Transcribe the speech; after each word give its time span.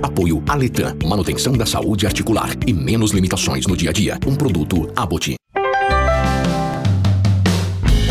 Apoio 0.00 0.40
Aletan, 0.48 0.96
manutenção 1.04 1.54
da 1.54 1.66
saúde 1.66 2.06
articular 2.06 2.50
e 2.66 2.72
menos 2.72 3.10
limitações 3.10 3.66
no 3.66 3.76
dia 3.76 3.90
a 3.90 3.92
dia. 3.92 4.18
Um 4.24 4.36
produto 4.36 4.88
Abot. 4.94 5.34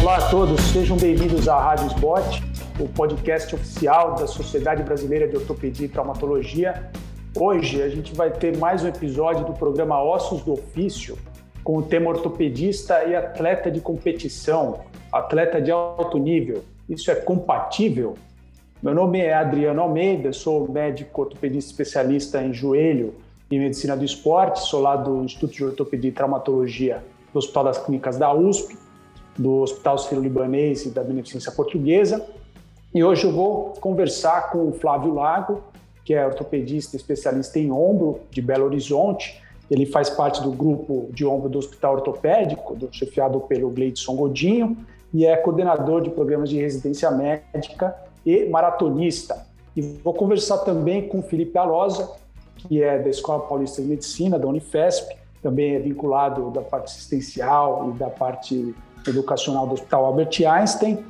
Olá 0.02 0.18
a 0.18 0.30
todos, 0.30 0.60
sejam 0.74 0.98
bem-vindos 0.98 1.48
à 1.48 1.58
Rádio 1.58 1.88
Spot, 1.88 2.42
o 2.78 2.90
podcast 2.90 3.56
oficial 3.56 4.16
da 4.16 4.28
Sociedade 4.28 4.84
Brasileira 4.84 5.30
de 5.30 5.38
Ortopedia 5.38 5.86
e 5.86 5.90
Traumatologia. 5.90 6.92
Hoje 7.34 7.82
a 7.82 7.88
gente 7.88 8.14
vai 8.14 8.32
ter 8.32 8.58
mais 8.58 8.84
um 8.84 8.90
episódio 8.90 9.46
do 9.46 9.54
programa 9.54 10.04
Ossos 10.04 10.42
do 10.42 10.54
Ofício, 10.54 11.18
com 11.64 11.78
o 11.78 11.84
tema 11.84 12.10
ortopedista 12.10 13.06
e 13.06 13.16
atleta 13.16 13.72
de 13.72 13.80
competição, 13.80 14.82
atleta 15.10 15.62
de 15.62 15.72
alto 15.72 16.18
nível. 16.18 16.66
Isso 16.90 17.10
é 17.10 17.16
compatível? 17.16 18.16
Meu 18.82 18.94
nome 18.94 19.20
é 19.20 19.34
Adriano 19.34 19.82
Almeida, 19.82 20.32
sou 20.32 20.72
médico 20.72 21.22
ortopedista 21.24 21.72
especialista 21.72 22.44
em 22.44 22.54
joelho 22.54 23.16
e 23.50 23.58
medicina 23.58 23.98
do 23.98 24.06
esporte, 24.06 24.60
sou 24.60 24.80
lá 24.80 24.96
do 24.96 25.24
Instituto 25.24 25.52
de 25.52 25.66
Ortopedia 25.66 26.10
e 26.10 26.14
Traumatologia 26.14 27.04
do 27.34 27.40
Hospital 27.40 27.64
das 27.64 27.80
Clínicas 27.80 28.18
da 28.18 28.32
USP, 28.32 28.78
do 29.36 29.62
Hospital 29.64 29.98
Sírio-Libanês 29.98 30.86
e 30.86 30.92
da 30.92 31.04
Beneficência 31.04 31.52
Portuguesa. 31.52 32.24
E 32.94 33.04
hoje 33.04 33.24
eu 33.24 33.32
vou 33.32 33.74
conversar 33.82 34.52
com 34.52 34.68
o 34.68 34.74
Flávio 34.74 35.12
Lago, 35.12 35.64
que 36.06 36.14
é 36.14 36.24
ortopedista 36.24 36.96
especialista 36.96 37.58
em 37.58 37.72
ombro 37.72 38.20
de 38.30 38.44
Belo 38.44 38.66
Horizonte. 38.66 39.42
Ele 39.72 39.88
faz 39.88 40.08
parte 40.08 40.40
do 40.44 40.52
grupo 40.52 41.10
de 41.12 41.26
ombro 41.26 41.50
do 41.50 41.58
Hospital 41.58 41.96
Ortopédico, 41.96 42.76
do, 42.76 42.90
chefiado 42.92 43.40
pelo 43.40 43.72
Gleidson 43.72 44.16
Godinho, 44.16 44.78
e 45.12 45.26
é 45.26 45.36
coordenador 45.36 46.04
de 46.04 46.12
programas 46.12 46.48
de 46.48 46.60
residência 46.60 47.10
médica 47.10 48.07
e 48.28 48.46
maratonista. 48.50 49.48
E 49.74 49.82
vou 49.82 50.14
conversar 50.14 50.58
também 50.60 51.08
com 51.08 51.22
Felipe 51.22 51.58
Alosa, 51.58 52.12
que 52.58 52.84
é 52.84 53.00
da 53.00 53.10
Escola 53.10 53.48
Paulista 53.48 53.82
de 53.82 53.88
Medicina, 53.88 54.38
da 54.38 54.46
Unifesp, 54.46 55.16
também 55.42 55.76
é 55.76 55.80
vinculado 55.80 56.52
da 56.52 56.62
parte 56.62 56.88
assistencial 56.88 57.90
e 57.90 57.98
da 57.98 58.10
parte 58.10 58.76
educacional 59.08 59.66
do 59.66 59.76
Hospital 59.76 60.06
Albert 60.06 60.46
Einstein. 60.46 61.06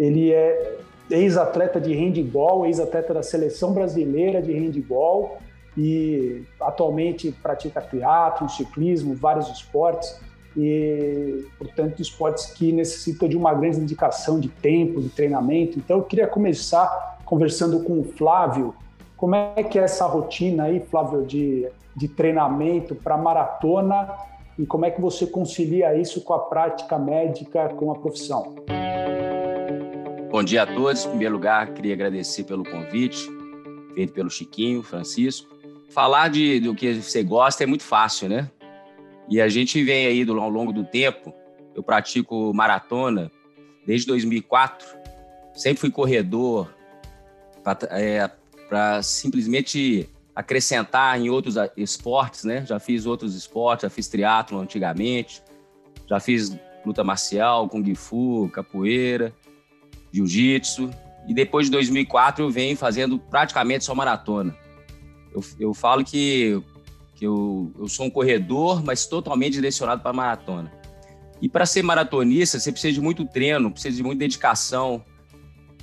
Ele 0.00 0.32
é 0.32 0.78
ex-atleta 1.10 1.78
de 1.78 1.92
handball, 1.92 2.64
ex-atleta 2.64 3.12
da 3.12 3.22
seleção 3.22 3.74
brasileira 3.74 4.40
de 4.40 4.52
handball 4.52 5.36
e 5.76 6.42
atualmente 6.58 7.32
pratica 7.42 7.82
teatro, 7.82 8.48
ciclismo, 8.48 9.14
vários 9.14 9.48
esportes 9.48 10.18
e, 10.56 11.44
portanto, 11.58 12.00
esportes 12.00 12.46
que 12.46 12.72
necessitam 12.72 13.28
de 13.28 13.36
uma 13.36 13.54
grande 13.54 13.80
dedicação 13.80 14.38
de 14.38 14.48
tempo, 14.48 15.00
de 15.00 15.08
treinamento. 15.08 15.78
Então, 15.78 15.98
eu 15.98 16.04
queria 16.04 16.26
começar 16.26 17.18
conversando 17.24 17.80
com 17.80 18.00
o 18.00 18.04
Flávio. 18.04 18.74
Como 19.16 19.34
é 19.34 19.62
que 19.62 19.78
é 19.78 19.82
essa 19.82 20.06
rotina 20.06 20.64
aí, 20.64 20.80
Flávio, 20.80 21.24
de, 21.24 21.68
de 21.96 22.08
treinamento 22.08 22.94
para 22.94 23.16
maratona 23.16 24.10
e 24.58 24.66
como 24.66 24.84
é 24.84 24.90
que 24.90 25.00
você 25.00 25.26
concilia 25.26 25.96
isso 25.96 26.20
com 26.22 26.34
a 26.34 26.38
prática 26.38 26.98
médica, 26.98 27.68
com 27.70 27.90
a 27.90 27.94
profissão? 27.94 28.54
Bom 30.30 30.42
dia 30.42 30.62
a 30.62 30.66
todos. 30.66 31.04
Em 31.04 31.08
primeiro 31.10 31.34
lugar, 31.34 31.72
queria 31.72 31.94
agradecer 31.94 32.44
pelo 32.44 32.64
convite 32.64 33.28
feito 33.94 34.12
pelo 34.12 34.30
Chiquinho, 34.30 34.82
Francisco. 34.82 35.48
Falar 35.90 36.28
de, 36.28 36.60
do 36.60 36.74
que 36.74 36.94
você 36.94 37.22
gosta 37.22 37.64
é 37.64 37.66
muito 37.66 37.84
fácil, 37.84 38.28
né? 38.28 38.50
E 39.32 39.40
a 39.40 39.48
gente 39.48 39.82
vem 39.82 40.04
aí 40.04 40.26
do, 40.26 40.38
ao 40.38 40.50
longo 40.50 40.74
do 40.74 40.84
tempo, 40.84 41.32
eu 41.74 41.82
pratico 41.82 42.52
maratona 42.52 43.32
desde 43.86 44.06
2004, 44.08 44.86
sempre 45.54 45.80
fui 45.80 45.90
corredor 45.90 46.70
para 47.64 47.78
é, 47.98 49.02
simplesmente 49.02 50.06
acrescentar 50.36 51.18
em 51.18 51.30
outros 51.30 51.54
esportes, 51.78 52.44
né? 52.44 52.66
Já 52.66 52.78
fiz 52.78 53.06
outros 53.06 53.34
esportes, 53.34 53.84
já 53.84 53.88
fiz 53.88 54.06
triatlo 54.06 54.60
antigamente, 54.60 55.42
já 56.06 56.20
fiz 56.20 56.54
luta 56.84 57.02
marcial, 57.02 57.70
kung 57.70 57.94
fu, 57.94 58.50
capoeira, 58.52 59.32
jiu-jitsu. 60.12 60.90
E 61.26 61.32
depois 61.32 61.68
de 61.68 61.72
2004 61.72 62.44
eu 62.44 62.50
venho 62.50 62.76
fazendo 62.76 63.18
praticamente 63.18 63.82
só 63.86 63.94
maratona. 63.94 64.54
Eu, 65.34 65.42
eu 65.58 65.72
falo 65.72 66.04
que 66.04 66.62
que 67.22 67.26
eu, 67.26 67.72
eu 67.78 67.86
sou 67.86 68.06
um 68.06 68.10
corredor, 68.10 68.82
mas 68.84 69.06
totalmente 69.06 69.52
direcionado 69.52 70.02
para 70.02 70.12
maratona. 70.12 70.72
E 71.40 71.48
para 71.48 71.64
ser 71.64 71.80
maratonista, 71.80 72.58
você 72.58 72.72
precisa 72.72 72.92
de 72.92 73.00
muito 73.00 73.24
treino, 73.24 73.70
precisa 73.70 73.96
de 73.96 74.02
muita 74.02 74.18
dedicação. 74.18 75.04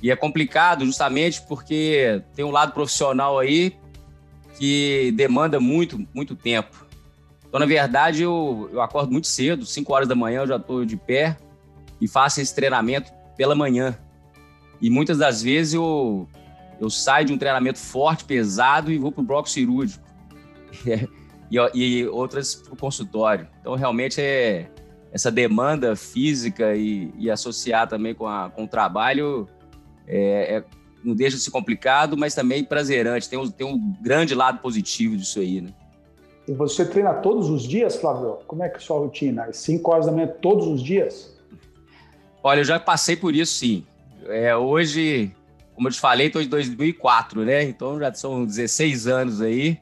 E 0.02 0.10
é 0.10 0.16
complicado 0.16 0.84
justamente 0.84 1.40
porque 1.48 2.22
tem 2.34 2.44
um 2.44 2.50
lado 2.50 2.72
profissional 2.72 3.38
aí 3.38 3.74
que 4.58 5.14
demanda 5.16 5.58
muito, 5.58 6.06
muito 6.12 6.36
tempo. 6.36 6.86
Então, 7.48 7.58
na 7.58 7.64
verdade, 7.64 8.22
eu, 8.22 8.68
eu 8.70 8.82
acordo 8.82 9.10
muito 9.10 9.26
cedo, 9.26 9.64
5 9.64 9.90
horas 9.94 10.08
da 10.08 10.14
manhã 10.14 10.42
eu 10.42 10.46
já 10.46 10.56
estou 10.56 10.84
de 10.84 10.98
pé 10.98 11.38
e 12.02 12.06
faço 12.06 12.42
esse 12.42 12.54
treinamento 12.54 13.10
pela 13.34 13.54
manhã. 13.54 13.98
E 14.78 14.90
muitas 14.90 15.16
das 15.16 15.42
vezes 15.42 15.72
eu, 15.72 16.28
eu 16.78 16.90
saio 16.90 17.24
de 17.24 17.32
um 17.32 17.38
treinamento 17.38 17.78
forte, 17.78 18.24
pesado 18.24 18.92
e 18.92 18.98
vou 18.98 19.10
para 19.10 19.22
o 19.22 19.24
bloco 19.24 19.48
cirúrgico. 19.48 20.04
e, 21.50 21.56
e 21.74 22.06
outras 22.06 22.54
para 22.54 22.74
o 22.74 22.76
consultório. 22.76 23.48
Então, 23.60 23.74
realmente, 23.74 24.20
é 24.20 24.68
essa 25.12 25.30
demanda 25.30 25.96
física 25.96 26.74
e, 26.74 27.12
e 27.18 27.30
associar 27.30 27.88
também 27.88 28.14
com, 28.14 28.26
a, 28.26 28.48
com 28.50 28.64
o 28.64 28.68
trabalho 28.68 29.48
é, 30.06 30.56
é, 30.56 30.64
não 31.04 31.14
deixa 31.14 31.36
de 31.36 31.42
ser 31.42 31.50
complicado, 31.50 32.16
mas 32.16 32.34
também 32.34 32.64
prazerante. 32.64 33.28
Tem 33.28 33.38
um, 33.38 33.48
tem 33.48 33.66
um 33.66 33.94
grande 34.00 34.34
lado 34.34 34.58
positivo 34.58 35.16
disso 35.16 35.38
aí, 35.38 35.60
né? 35.60 35.70
E 36.48 36.52
você 36.52 36.84
treina 36.84 37.14
todos 37.14 37.48
os 37.48 37.62
dias, 37.62 37.96
Flávio? 37.96 38.38
Como 38.46 38.62
é 38.64 38.68
que 38.68 38.74
é 38.74 38.78
a 38.78 38.80
sua 38.80 38.98
rotina? 38.98 39.44
Às 39.44 39.56
5 39.58 39.90
horas 39.90 40.06
da 40.06 40.12
manhã 40.12 40.26
todos 40.26 40.66
os 40.66 40.82
dias? 40.82 41.38
Olha, 42.42 42.60
eu 42.60 42.64
já 42.64 42.80
passei 42.80 43.14
por 43.14 43.34
isso, 43.34 43.54
sim. 43.54 43.86
É, 44.26 44.54
hoje, 44.56 45.32
como 45.74 45.88
eu 45.88 45.92
te 45.92 46.00
falei, 46.00 46.26
estou 46.26 46.42
em 46.42 46.48
2004, 46.48 47.44
né? 47.44 47.62
Então 47.62 47.98
já 47.98 48.12
são 48.12 48.44
16 48.44 49.06
anos 49.06 49.40
aí. 49.40 49.78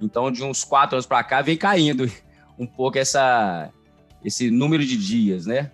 Então, 0.00 0.30
de 0.30 0.44
uns 0.44 0.64
quatro 0.64 0.96
anos 0.96 1.06
para 1.06 1.22
cá, 1.24 1.42
vem 1.42 1.56
caindo 1.56 2.10
um 2.58 2.66
pouco 2.66 2.98
essa, 2.98 3.70
esse 4.24 4.50
número 4.50 4.84
de 4.84 4.96
dias, 4.96 5.46
né? 5.46 5.70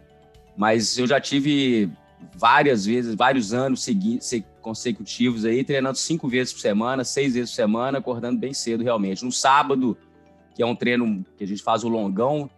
Mas 0.57 0.97
eu 0.97 1.07
já 1.07 1.21
tive 1.21 1.91
várias 2.35 2.87
vezes, 2.87 3.15
vários 3.15 3.53
anos 3.53 3.87
consecutivos 4.61 5.45
aí, 5.45 5.62
treinando 5.62 5.99
cinco 5.99 6.29
vezes 6.29 6.53
por 6.53 6.61
semana, 6.61 7.05
seis 7.05 7.35
vezes 7.35 7.51
por 7.51 7.57
semana, 7.57 7.99
acordando 7.99 8.39
bem 8.39 8.55
cedo, 8.55 8.83
realmente. 8.83 9.25
No 9.25 9.33
sábado, 9.33 9.97
que 10.55 10.62
é 10.62 10.67
um 10.67 10.75
treino 10.75 11.25
que 11.37 11.45
a 11.45 11.47
gente 11.47 11.62
faz 11.62 11.85
o 11.85 11.89
longão, 11.89 12.49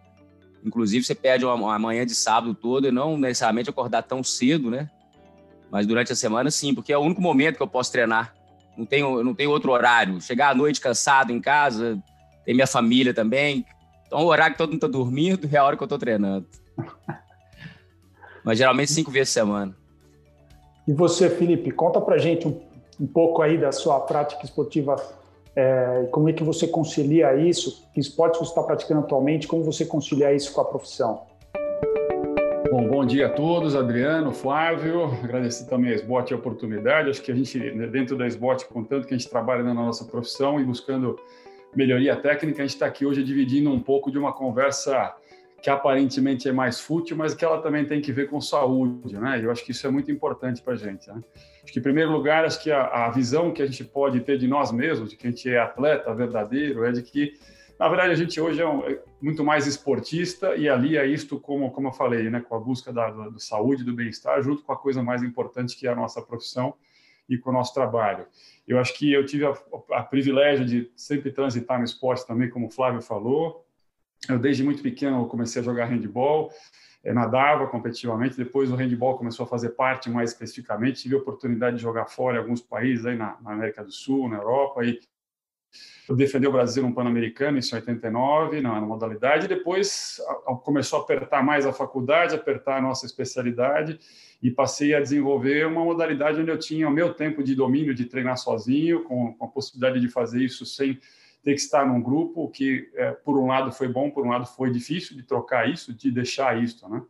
inclusive 0.63 1.03
você 1.03 1.15
perde 1.15 1.45
uma, 1.45 1.55
uma 1.55 1.79
manhã 1.79 2.05
de 2.05 2.15
sábado 2.15 2.53
todo 2.53 2.87
e 2.87 2.91
não 2.91 3.17
necessariamente 3.17 3.69
acordar 3.69 4.03
tão 4.03 4.23
cedo, 4.23 4.69
né? 4.69 4.89
Mas 5.69 5.85
durante 5.85 6.13
a 6.13 6.15
semana, 6.15 6.49
sim, 6.49 6.73
porque 6.73 6.93
é 6.93 6.97
o 6.97 7.01
único 7.01 7.21
momento 7.21 7.57
que 7.57 7.63
eu 7.63 7.67
posso 7.67 7.91
treinar 7.91 8.36
não 8.77 8.85
tenho, 8.85 9.23
não 9.23 9.33
tenho 9.33 9.51
outro 9.51 9.71
horário. 9.71 10.21
Chegar 10.21 10.51
à 10.51 10.55
noite 10.55 10.79
cansado 10.79 11.31
em 11.31 11.41
casa, 11.41 11.97
tem 12.45 12.53
minha 12.53 12.67
família 12.67 13.13
também. 13.13 13.65
Então, 14.05 14.19
o 14.19 14.25
horário 14.27 14.53
que 14.53 14.57
todo 14.57 14.69
mundo 14.69 14.77
está 14.77 14.87
dormindo 14.87 15.49
é 15.51 15.57
a 15.57 15.63
hora 15.63 15.75
que 15.75 15.83
eu 15.83 15.85
estou 15.85 15.99
treinando. 15.99 16.45
Mas 18.43 18.57
geralmente 18.57 18.91
cinco 18.91 19.11
vezes 19.11 19.29
por 19.33 19.39
semana. 19.39 19.75
E 20.87 20.93
você, 20.93 21.29
Felipe, 21.29 21.71
conta 21.71 21.99
pra 21.99 22.17
gente 22.17 22.47
um, 22.47 22.61
um 22.99 23.07
pouco 23.07 23.41
aí 23.41 23.57
da 23.57 23.73
sua 23.73 23.99
prática 23.99 24.45
esportiva 24.45 24.95
é, 25.59 26.07
como 26.11 26.29
é 26.29 26.33
que 26.33 26.43
você 26.43 26.67
concilia 26.67 27.35
isso? 27.35 27.83
Que 27.91 27.99
esporte 27.99 28.37
você 28.37 28.51
está 28.51 28.61
praticando 28.61 28.99
atualmente? 28.99 29.47
Como 29.47 29.63
você 29.63 29.83
concilia 29.87 30.31
isso 30.31 30.53
com 30.53 30.61
a 30.61 30.65
profissão? 30.65 31.23
Bom, 32.69 32.85
bom 32.87 33.05
dia 33.05 33.27
a 33.27 33.29
todos, 33.29 33.75
Adriano, 33.75 34.33
Flávio. 34.33 35.05
Agradecer 35.23 35.69
também 35.69 35.91
a 35.91 35.95
SBOT 35.95 36.33
a 36.33 36.37
oportunidade. 36.37 37.09
Acho 37.09 37.21
que 37.21 37.31
a 37.31 37.35
gente, 37.35 37.57
dentro 37.87 38.17
da 38.17 38.27
SBOT, 38.27 38.65
contanto 38.65 39.07
que 39.07 39.13
a 39.13 39.17
gente 39.17 39.29
trabalha 39.29 39.63
na 39.63 39.73
nossa 39.73 40.03
profissão 40.03 40.59
e 40.59 40.65
buscando 40.65 41.17
melhoria 41.75 42.15
técnica, 42.15 42.61
a 42.61 42.65
gente 42.65 42.73
está 42.73 42.85
aqui 42.85 43.05
hoje 43.05 43.23
dividindo 43.23 43.71
um 43.71 43.79
pouco 43.79 44.11
de 44.11 44.17
uma 44.17 44.33
conversa 44.33 45.15
que 45.61 45.69
aparentemente 45.69 46.49
é 46.49 46.51
mais 46.51 46.79
fútil, 46.79 47.15
mas 47.15 47.33
que 47.33 47.45
ela 47.45 47.61
também 47.61 47.85
tem 47.85 48.01
que 48.01 48.11
ver 48.11 48.29
com 48.29 48.39
saúde, 48.41 49.17
né? 49.17 49.39
Eu 49.41 49.49
acho 49.49 49.63
que 49.63 49.71
isso 49.71 49.87
é 49.87 49.89
muito 49.89 50.11
importante 50.11 50.61
para 50.61 50.73
a 50.73 50.77
gente. 50.77 51.07
Né? 51.07 51.21
Acho 51.63 51.73
que, 51.73 51.79
em 51.79 51.83
primeiro 51.83 52.11
lugar, 52.11 52.45
acho 52.45 52.61
que 52.61 52.69
a, 52.69 53.05
a 53.05 53.09
visão 53.11 53.51
que 53.51 53.61
a 53.61 53.65
gente 53.65 53.83
pode 53.83 54.19
ter 54.21 54.37
de 54.37 54.47
nós 54.47 54.71
mesmos, 54.71 55.09
de 55.09 55.15
que 55.15 55.25
a 55.25 55.29
gente 55.29 55.49
é 55.49 55.57
atleta 55.57 56.13
verdadeiro, 56.13 56.83
é 56.83 56.91
de 56.91 57.01
que 57.01 57.33
na 57.79 57.87
verdade, 57.87 58.11
a 58.11 58.15
gente 58.15 58.39
hoje 58.41 58.61
é, 58.61 58.67
um, 58.67 58.83
é 58.83 58.99
muito 59.21 59.43
mais 59.43 59.67
esportista 59.67 60.55
e 60.55 60.67
alia 60.67 61.05
isto, 61.05 61.39
como, 61.39 61.71
como 61.71 61.89
eu 61.89 61.91
falei, 61.91 62.29
né, 62.29 62.41
com 62.41 62.55
a 62.55 62.59
busca 62.59 62.91
da, 62.91 63.09
da, 63.11 63.29
da 63.29 63.39
saúde, 63.39 63.83
do 63.83 63.93
bem-estar, 63.93 64.41
junto 64.41 64.63
com 64.63 64.71
a 64.71 64.77
coisa 64.77 65.03
mais 65.03 65.21
importante 65.21 65.77
que 65.77 65.87
é 65.87 65.91
a 65.91 65.95
nossa 65.95 66.21
profissão 66.21 66.73
e 67.29 67.37
com 67.37 67.49
o 67.49 67.53
nosso 67.53 67.73
trabalho. 67.73 68.25
Eu 68.67 68.79
acho 68.79 68.97
que 68.97 69.11
eu 69.11 69.25
tive 69.25 69.45
a, 69.45 69.53
a 69.91 70.03
privilégio 70.03 70.65
de 70.65 70.91
sempre 70.95 71.31
transitar 71.31 71.77
no 71.77 71.85
esporte 71.85 72.25
também, 72.25 72.49
como 72.49 72.67
o 72.67 72.71
Flávio 72.71 73.01
falou. 73.01 73.65
Eu, 74.27 74.39
desde 74.39 74.63
muito 74.63 74.81
pequeno, 74.81 75.27
comecei 75.27 75.61
a 75.61 75.65
jogar 75.65 75.85
handball, 75.85 76.51
eh, 77.03 77.13
nadava 77.13 77.67
competitivamente. 77.67 78.35
Depois, 78.37 78.71
o 78.71 78.75
handball 78.75 79.17
começou 79.17 79.45
a 79.45 79.47
fazer 79.47 79.69
parte 79.69 80.09
mais 80.09 80.31
especificamente. 80.31 81.03
Tive 81.03 81.15
a 81.15 81.19
oportunidade 81.19 81.77
de 81.77 81.81
jogar 81.81 82.05
fora 82.05 82.37
em 82.37 82.39
alguns 82.39 82.61
países, 82.61 83.05
aí 83.05 83.15
na, 83.15 83.37
na 83.41 83.51
América 83.51 83.83
do 83.83 83.91
Sul, 83.91 84.27
na 84.27 84.37
Europa, 84.37 84.83
e 84.83 84.99
eu 86.07 86.15
defendi 86.15 86.47
o 86.47 86.51
Brasil 86.51 86.83
no 86.83 86.93
Pan-Americano, 86.93 87.57
isso 87.57 87.75
em 87.75 87.79
89, 87.79 88.61
na, 88.61 88.79
modalidade, 88.79 89.47
depois 89.47 90.21
começou 90.63 90.99
a 90.99 91.01
apertar 91.01 91.43
mais 91.43 91.65
a 91.65 91.73
faculdade, 91.73 92.33
apertar 92.33 92.77
a 92.77 92.81
nossa 92.81 93.05
especialidade, 93.05 93.99
e 94.41 94.49
passei 94.49 94.93
a 94.93 95.01
desenvolver 95.01 95.67
uma 95.67 95.83
modalidade 95.83 96.39
onde 96.39 96.51
eu 96.51 96.57
tinha 96.57 96.87
o 96.87 96.91
meu 96.91 97.13
tempo 97.13 97.43
de 97.43 97.55
domínio, 97.55 97.93
de 97.93 98.05
treinar 98.05 98.37
sozinho, 98.37 99.03
com, 99.03 99.33
com 99.33 99.45
a 99.45 99.47
possibilidade 99.49 99.99
de 99.99 100.07
fazer 100.07 100.41
isso 100.41 100.65
sem 100.65 100.99
ter 101.43 101.53
que 101.53 101.61
estar 101.61 101.85
num 101.85 102.01
grupo, 102.01 102.43
o 102.43 102.49
que, 102.49 102.89
é, 102.95 103.11
por 103.11 103.37
um 103.37 103.47
lado, 103.47 103.71
foi 103.71 103.87
bom, 103.87 104.09
por 104.09 104.25
um 104.25 104.29
lado, 104.29 104.45
foi 104.45 104.71
difícil 104.71 105.15
de 105.15 105.23
trocar 105.23 105.69
isso, 105.69 105.93
de 105.93 106.11
deixar 106.11 106.61
isso, 106.61 106.87
né? 106.89 107.01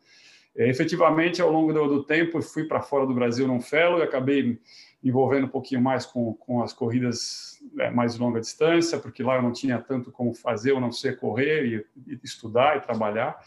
É, 0.55 0.67
efetivamente, 0.67 1.39
ao 1.39 1.51
longo 1.51 1.71
do, 1.71 1.87
do 1.87 2.03
tempo, 2.03 2.41
fui 2.41 2.63
para 2.63 2.81
fora 2.81 3.05
do 3.05 3.13
Brasil 3.13 3.47
num 3.47 3.61
fellow 3.61 3.99
e 3.99 4.01
acabei 4.01 4.59
envolvendo 5.03 5.45
um 5.45 5.49
pouquinho 5.49 5.81
mais 5.81 6.05
com, 6.05 6.33
com 6.33 6.63
as 6.63 6.73
corridas 6.73 7.61
mais 7.93 8.17
longa 8.17 8.39
distância, 8.39 8.97
porque 8.97 9.23
lá 9.23 9.35
eu 9.35 9.41
não 9.41 9.51
tinha 9.51 9.79
tanto 9.79 10.11
como 10.11 10.33
fazer, 10.33 10.71
eu 10.71 10.79
não 10.79 10.91
sei 10.91 11.13
correr 11.13 11.85
e, 12.05 12.17
estudar 12.23 12.77
e 12.77 12.81
trabalhar. 12.81 13.39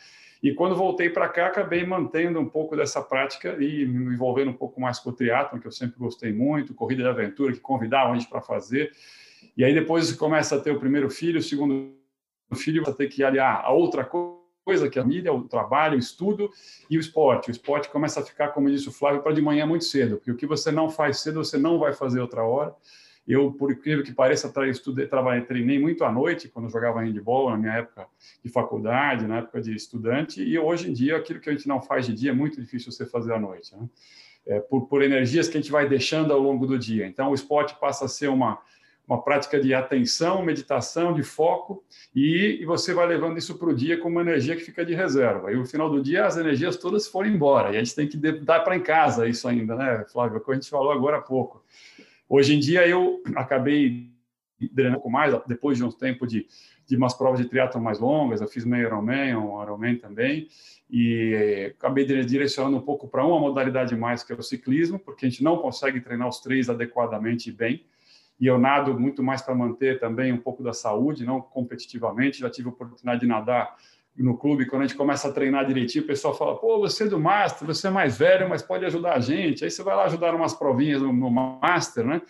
E 0.43 0.55
quando 0.55 0.75
voltei 0.75 1.11
para 1.11 1.29
cá, 1.29 1.47
acabei 1.47 1.85
mantendo 1.85 2.41
um 2.41 2.49
pouco 2.49 2.75
dessa 2.75 3.03
prática 3.03 3.57
e 3.63 3.85
me 3.85 4.15
envolvendo 4.15 4.51
um 4.51 4.57
pouco 4.57 4.81
mais 4.81 4.99
com 4.99 5.11
o 5.11 5.13
triatlon, 5.13 5.61
que 5.61 5.67
eu 5.67 5.73
sempre 5.73 5.99
gostei 5.99 6.33
muito, 6.33 6.73
corrida 6.75 7.03
de 7.03 7.09
aventura, 7.09 7.53
que 7.53 7.61
convidavam 7.61 8.13
a 8.13 8.17
gente 8.17 8.29
para 8.29 8.41
fazer. 8.41 8.91
E 9.57 9.65
aí 9.65 9.75
depois 9.75 10.13
começa 10.13 10.57
a 10.57 10.61
ter 10.61 10.71
o 10.71 10.81
primeiro 10.81 11.11
filho, 11.11 11.39
o 11.39 11.43
segundo 11.43 11.93
filho, 12.55 12.85
você 12.85 12.97
tem 12.97 13.09
que 13.09 13.23
aliar 13.23 13.63
a 13.63 13.71
outra 13.71 14.05
coisa 14.05 14.41
coisa, 14.71 14.89
que 14.89 14.99
é 14.99 15.03
a 15.03 15.05
família, 15.05 15.33
o 15.33 15.49
trabalho, 15.49 15.97
o 15.97 15.99
estudo 15.99 16.51
e 16.89 16.97
o 16.97 17.01
esporte. 17.01 17.51
O 17.51 17.51
esporte 17.51 17.89
começa 17.89 18.21
a 18.21 18.25
ficar, 18.25 18.49
como 18.49 18.71
disse 18.71 18.89
o 18.89 18.93
Flávio, 18.93 19.23
para 19.23 19.33
de 19.33 19.43
manhã 19.43 19.67
muito 19.67 19.85
cedo, 19.85 20.17
porque 20.17 20.31
o 20.31 20.37
que 20.37 20.47
você 20.47 20.71
não 20.71 20.89
faz 20.89 21.21
cedo, 21.21 21.43
você 21.43 21.59
não 21.59 21.79
vai 21.79 21.93
fazer 21.93 22.21
outra 22.21 22.45
hora. 22.45 22.75
Eu, 23.29 23.53
por 23.53 23.71
incrível 23.71 24.03
que 24.03 24.13
pareça, 24.13 24.53
estudei, 24.69 25.07
trabalhei, 25.07 25.45
treinei 25.45 25.79
muito 25.79 26.05
à 26.05 26.11
noite, 26.11 26.49
quando 26.49 26.69
jogava 26.69 27.01
handball, 27.01 27.51
na 27.51 27.57
minha 27.57 27.73
época 27.75 28.07
de 28.43 28.51
faculdade, 28.51 29.27
na 29.27 29.39
época 29.39 29.61
de 29.61 29.75
estudante, 29.75 30.43
e 30.43 30.59
hoje 30.59 30.91
em 30.91 30.93
dia, 30.93 31.17
aquilo 31.17 31.39
que 31.39 31.49
a 31.49 31.53
gente 31.53 31.69
não 31.69 31.81
faz 31.81 32.07
de 32.07 32.15
dia 32.15 32.31
é 32.31 32.35
muito 32.35 32.61
difícil 32.61 32.91
você 32.91 33.07
fazer 33.07 33.33
à 33.33 33.39
noite, 33.39 33.77
né? 33.77 33.89
é, 34.47 34.61
por, 34.61 34.87
por 34.87 35.03
energias 35.03 35.49
que 35.49 35.57
a 35.57 35.61
gente 35.61 35.71
vai 35.71 35.89
deixando 35.89 36.33
ao 36.33 36.41
longo 36.41 36.67
do 36.67 36.79
dia. 36.79 37.07
Então, 37.07 37.31
o 37.31 37.35
esporte 37.35 37.77
passa 37.81 38.07
a 38.07 38.09
ser 38.09 38.29
uma, 38.29 38.59
uma 39.07 39.23
prática 39.23 39.61
de 39.61 39.75
atenção, 39.75 40.43
meditação, 40.43 41.13
de 41.13 41.23
foco, 41.23 41.85
e, 42.15 42.59
e 42.61 42.65
você 42.65 42.93
vai 42.93 43.07
levando 43.07 43.39
isso 43.39 43.57
para 43.57 43.69
o 43.69 43.75
dia 43.75 43.99
com 43.99 44.09
uma 44.09 44.23
energia 44.23 44.57
que 44.57 44.63
fica 44.63 44.85
de 44.85 44.95
reserva. 44.95 45.53
E 45.53 45.57
no 45.57 45.67
final 45.67 45.91
do 45.91 46.03
dia, 46.03 46.27
as 46.27 46.37
energias 46.37 46.77
todas 46.77 47.07
foram 47.07 47.29
embora, 47.29 47.73
e 47.73 47.77
a 47.77 47.79
gente 47.79 47.95
tem 47.95 48.09
que 48.09 48.17
dar 48.17 48.61
para 48.61 48.77
em 48.77 48.83
casa 48.83 49.29
isso 49.29 49.47
ainda, 49.47 49.75
né, 49.77 50.05
Flávio? 50.11 50.41
Como 50.41 50.53
a 50.53 50.61
gente 50.61 50.71
falou 50.71 50.93
agora 50.93 51.19
há 51.19 51.23
pouco. 51.23 51.63
Hoje 52.33 52.55
em 52.55 52.61
dia, 52.61 52.87
eu 52.87 53.21
acabei 53.35 54.09
drenando 54.71 54.99
um 54.99 55.01
pouco 55.01 55.11
mais, 55.11 55.35
depois 55.49 55.77
de 55.77 55.83
um 55.83 55.91
tempo 55.91 56.29
de, 56.29 56.47
de 56.87 56.97
umas 56.97 57.13
provas 57.13 57.41
de 57.41 57.49
triatlo 57.49 57.81
mais 57.83 57.99
longas, 57.99 58.41
eu 58.41 58.47
fiz 58.47 58.65
meio 58.65 58.87
Ironman, 58.87 59.35
um 59.35 59.61
Ironman 59.61 59.97
também, 59.97 60.47
e 60.89 61.75
acabei 61.77 62.05
direcionando 62.05 62.77
um 62.77 62.81
pouco 62.83 63.09
para 63.09 63.27
uma 63.27 63.41
modalidade 63.41 63.97
mais, 63.97 64.23
que 64.23 64.33
é 64.33 64.37
o 64.37 64.43
ciclismo, 64.45 64.97
porque 64.97 65.27
a 65.27 65.29
gente 65.29 65.43
não 65.43 65.57
consegue 65.57 66.01
treinar 66.01 66.29
os 66.29 66.39
três 66.39 66.71
adequadamente 66.71 67.49
e 67.49 67.53
bem, 67.53 67.85
e 68.39 68.47
eu 68.47 68.59
nado 68.59 68.97
muito 68.97 69.25
mais 69.25 69.43
para 69.43 69.53
manter 69.53 69.99
também 69.99 70.33
um 70.33 70.39
pouco 70.39 70.63
da 70.63 70.73
saúde, 70.73 71.27
não 71.27 71.41
competitivamente. 71.41 72.39
Já 72.39 72.49
tive 72.49 72.69
a 72.69 72.73
oportunidade 72.73 73.21
de 73.21 73.27
nadar 73.27 73.77
no 74.23 74.37
clube, 74.37 74.67
quando 74.67 74.83
a 74.83 74.87
gente 74.87 74.97
começa 74.97 75.29
a 75.29 75.33
treinar 75.33 75.67
direitinho, 75.67 76.05
o 76.05 76.07
pessoal 76.07 76.37
fala: 76.37 76.57
pô, 76.57 76.79
você 76.79 77.05
é 77.05 77.07
do 77.07 77.19
Master, 77.19 77.67
você 77.67 77.87
é 77.87 77.91
mais 77.91 78.19
velho, 78.19 78.49
mas 78.49 78.63
pode 78.63 78.85
ajudar 78.85 79.15
a 79.15 79.21
gente. 79.21 79.65
Aí 79.65 79.71
você 79.71 79.83
vai 79.83 79.97
lá 79.97 80.05
ajudar 80.05 80.35
umas 80.35 80.55
provinhas 80.55 81.01
no, 81.01 81.31
Master, 81.31 82.05
né? 82.05 82.23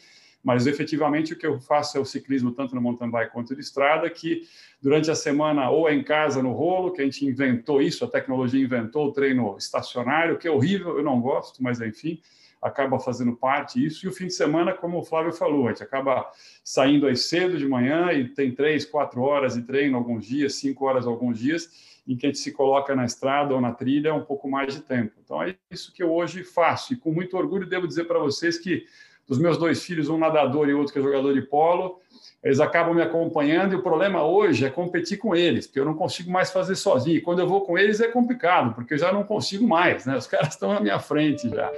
Mas 0.42 0.66
efetivamente 0.66 1.34
o 1.34 1.36
que 1.36 1.46
eu 1.46 1.60
faço 1.60 1.98
é 1.98 2.00
o 2.00 2.04
ciclismo, 2.04 2.52
tanto 2.52 2.74
no 2.74 2.80
mountain 2.80 3.10
bike 3.10 3.32
quanto 3.32 3.54
de 3.54 3.60
estrada, 3.60 4.08
que 4.08 4.42
durante 4.80 5.10
a 5.10 5.14
semana 5.14 5.68
ou 5.68 5.88
é 5.88 5.94
em 5.94 6.02
casa 6.02 6.42
no 6.42 6.52
rolo, 6.52 6.92
que 6.92 7.02
a 7.02 7.04
gente 7.04 7.26
inventou 7.26 7.82
isso, 7.82 8.04
a 8.04 8.08
tecnologia 8.08 8.64
inventou 8.64 9.08
o 9.08 9.12
treino 9.12 9.56
estacionário, 9.58 10.38
que 10.38 10.48
é 10.48 10.50
horrível, 10.50 10.96
eu 10.96 11.04
não 11.04 11.20
gosto, 11.20 11.62
mas 11.62 11.80
enfim 11.80 12.20
acaba 12.60 12.98
fazendo 12.98 13.34
parte 13.34 13.80
disso. 13.80 14.04
E 14.04 14.08
o 14.08 14.12
fim 14.12 14.26
de 14.26 14.34
semana, 14.34 14.72
como 14.72 14.98
o 14.98 15.02
Flávio 15.02 15.32
falou, 15.32 15.66
a 15.66 15.70
gente 15.70 15.82
acaba 15.82 16.30
saindo 16.62 17.06
aí 17.06 17.16
cedo 17.16 17.56
de 17.56 17.66
manhã 17.66 18.12
e 18.12 18.28
tem 18.28 18.52
três, 18.52 18.84
quatro 18.84 19.22
horas 19.22 19.54
de 19.54 19.62
treino 19.62 19.96
alguns 19.96 20.26
dias, 20.26 20.54
cinco 20.54 20.84
horas 20.84 21.06
alguns 21.06 21.38
dias, 21.38 22.00
em 22.06 22.16
que 22.16 22.26
a 22.26 22.28
gente 22.28 22.38
se 22.38 22.52
coloca 22.52 22.94
na 22.94 23.04
estrada 23.04 23.54
ou 23.54 23.60
na 23.60 23.72
trilha 23.72 24.14
um 24.14 24.24
pouco 24.24 24.48
mais 24.48 24.74
de 24.74 24.82
tempo. 24.82 25.12
Então 25.24 25.42
é 25.42 25.54
isso 25.70 25.92
que 25.92 26.02
eu 26.02 26.12
hoje 26.12 26.44
faço. 26.44 26.92
E 26.92 26.96
com 26.96 27.12
muito 27.12 27.36
orgulho 27.36 27.66
devo 27.66 27.86
dizer 27.86 28.04
para 28.04 28.18
vocês 28.18 28.58
que 28.58 28.84
dos 29.26 29.38
meus 29.38 29.56
dois 29.56 29.82
filhos, 29.82 30.08
um 30.08 30.18
nadador 30.18 30.68
e 30.68 30.74
outro 30.74 30.92
que 30.92 30.98
é 30.98 31.02
jogador 31.02 31.32
de 31.32 31.42
polo, 31.42 32.00
eles 32.42 32.58
acabam 32.58 32.94
me 32.94 33.02
acompanhando 33.02 33.74
e 33.74 33.76
o 33.76 33.82
problema 33.82 34.24
hoje 34.24 34.64
é 34.64 34.70
competir 34.70 35.18
com 35.18 35.36
eles, 35.36 35.66
porque 35.66 35.78
eu 35.78 35.84
não 35.84 35.94
consigo 35.94 36.30
mais 36.30 36.50
fazer 36.50 36.74
sozinho. 36.74 37.18
E 37.18 37.20
quando 37.20 37.38
eu 37.38 37.46
vou 37.46 37.60
com 37.60 37.78
eles 37.78 38.00
é 38.00 38.08
complicado, 38.08 38.74
porque 38.74 38.94
eu 38.94 38.98
já 38.98 39.12
não 39.12 39.22
consigo 39.22 39.66
mais, 39.66 40.04
né? 40.04 40.16
Os 40.16 40.26
caras 40.26 40.54
estão 40.54 40.72
na 40.72 40.80
minha 40.80 40.98
frente 40.98 41.48
já. 41.48 41.70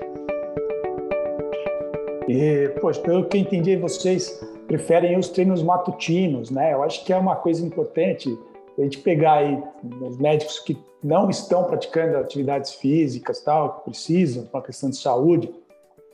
E, 2.29 2.69
pois, 2.81 2.99
pelo 2.99 3.27
que 3.27 3.37
eu 3.37 3.41
entendi, 3.41 3.77
vocês 3.77 4.41
preferem 4.67 5.19
os 5.19 5.29
treinos 5.29 5.63
matutinos, 5.63 6.51
né? 6.51 6.73
Eu 6.73 6.83
acho 6.83 7.05
que 7.05 7.13
é 7.13 7.17
uma 7.17 7.37
coisa 7.37 7.65
importante 7.65 8.37
a 8.79 8.83
gente 8.83 8.99
pegar 8.99 9.35
aí 9.35 9.63
os 10.01 10.17
médicos 10.19 10.59
que 10.61 10.79
não 11.03 11.29
estão 11.29 11.65
praticando 11.65 12.17
atividades 12.17 12.75
físicas, 12.75 13.41
tal, 13.41 13.75
que 13.75 13.91
precisam, 13.91 14.45
para 14.47 14.63
questão 14.63 14.89
de 14.89 14.97
saúde, 14.97 15.53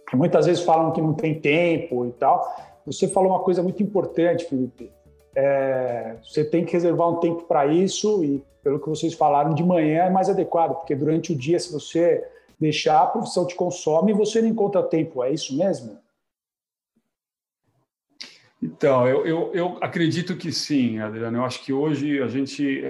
que 0.08 0.16
muitas 0.16 0.46
vezes 0.46 0.62
falam 0.62 0.90
que 0.92 1.00
não 1.00 1.12
tem 1.12 1.38
tempo 1.38 2.06
e 2.06 2.10
tal. 2.12 2.56
Você 2.86 3.06
falou 3.06 3.30
uma 3.30 3.40
coisa 3.40 3.62
muito 3.62 3.82
importante, 3.82 4.46
Felipe. 4.46 4.90
É, 5.36 6.16
você 6.24 6.42
tem 6.42 6.64
que 6.64 6.72
reservar 6.72 7.08
um 7.10 7.16
tempo 7.16 7.42
para 7.44 7.66
isso 7.66 8.24
e, 8.24 8.42
pelo 8.62 8.80
que 8.80 8.88
vocês 8.88 9.14
falaram, 9.14 9.54
de 9.54 9.62
manhã 9.62 10.04
é 10.04 10.10
mais 10.10 10.28
adequado, 10.28 10.74
porque 10.74 10.94
durante 10.94 11.32
o 11.32 11.36
dia, 11.36 11.60
se 11.60 11.72
você 11.72 12.24
deixar, 12.58 13.02
a 13.02 13.06
profissão 13.06 13.46
te 13.46 13.54
consome 13.54 14.12
e 14.12 14.14
você 14.14 14.40
não 14.40 14.48
encontra 14.48 14.82
tempo. 14.82 15.22
É 15.22 15.32
isso 15.32 15.56
mesmo? 15.56 15.98
Então, 18.60 19.06
eu, 19.06 19.24
eu, 19.24 19.50
eu, 19.54 19.78
acredito 19.80 20.36
que 20.36 20.50
sim, 20.50 20.98
Adriano. 20.98 21.38
Eu 21.38 21.44
acho 21.44 21.64
que 21.64 21.72
hoje 21.72 22.20
a 22.20 22.26
gente, 22.26 22.82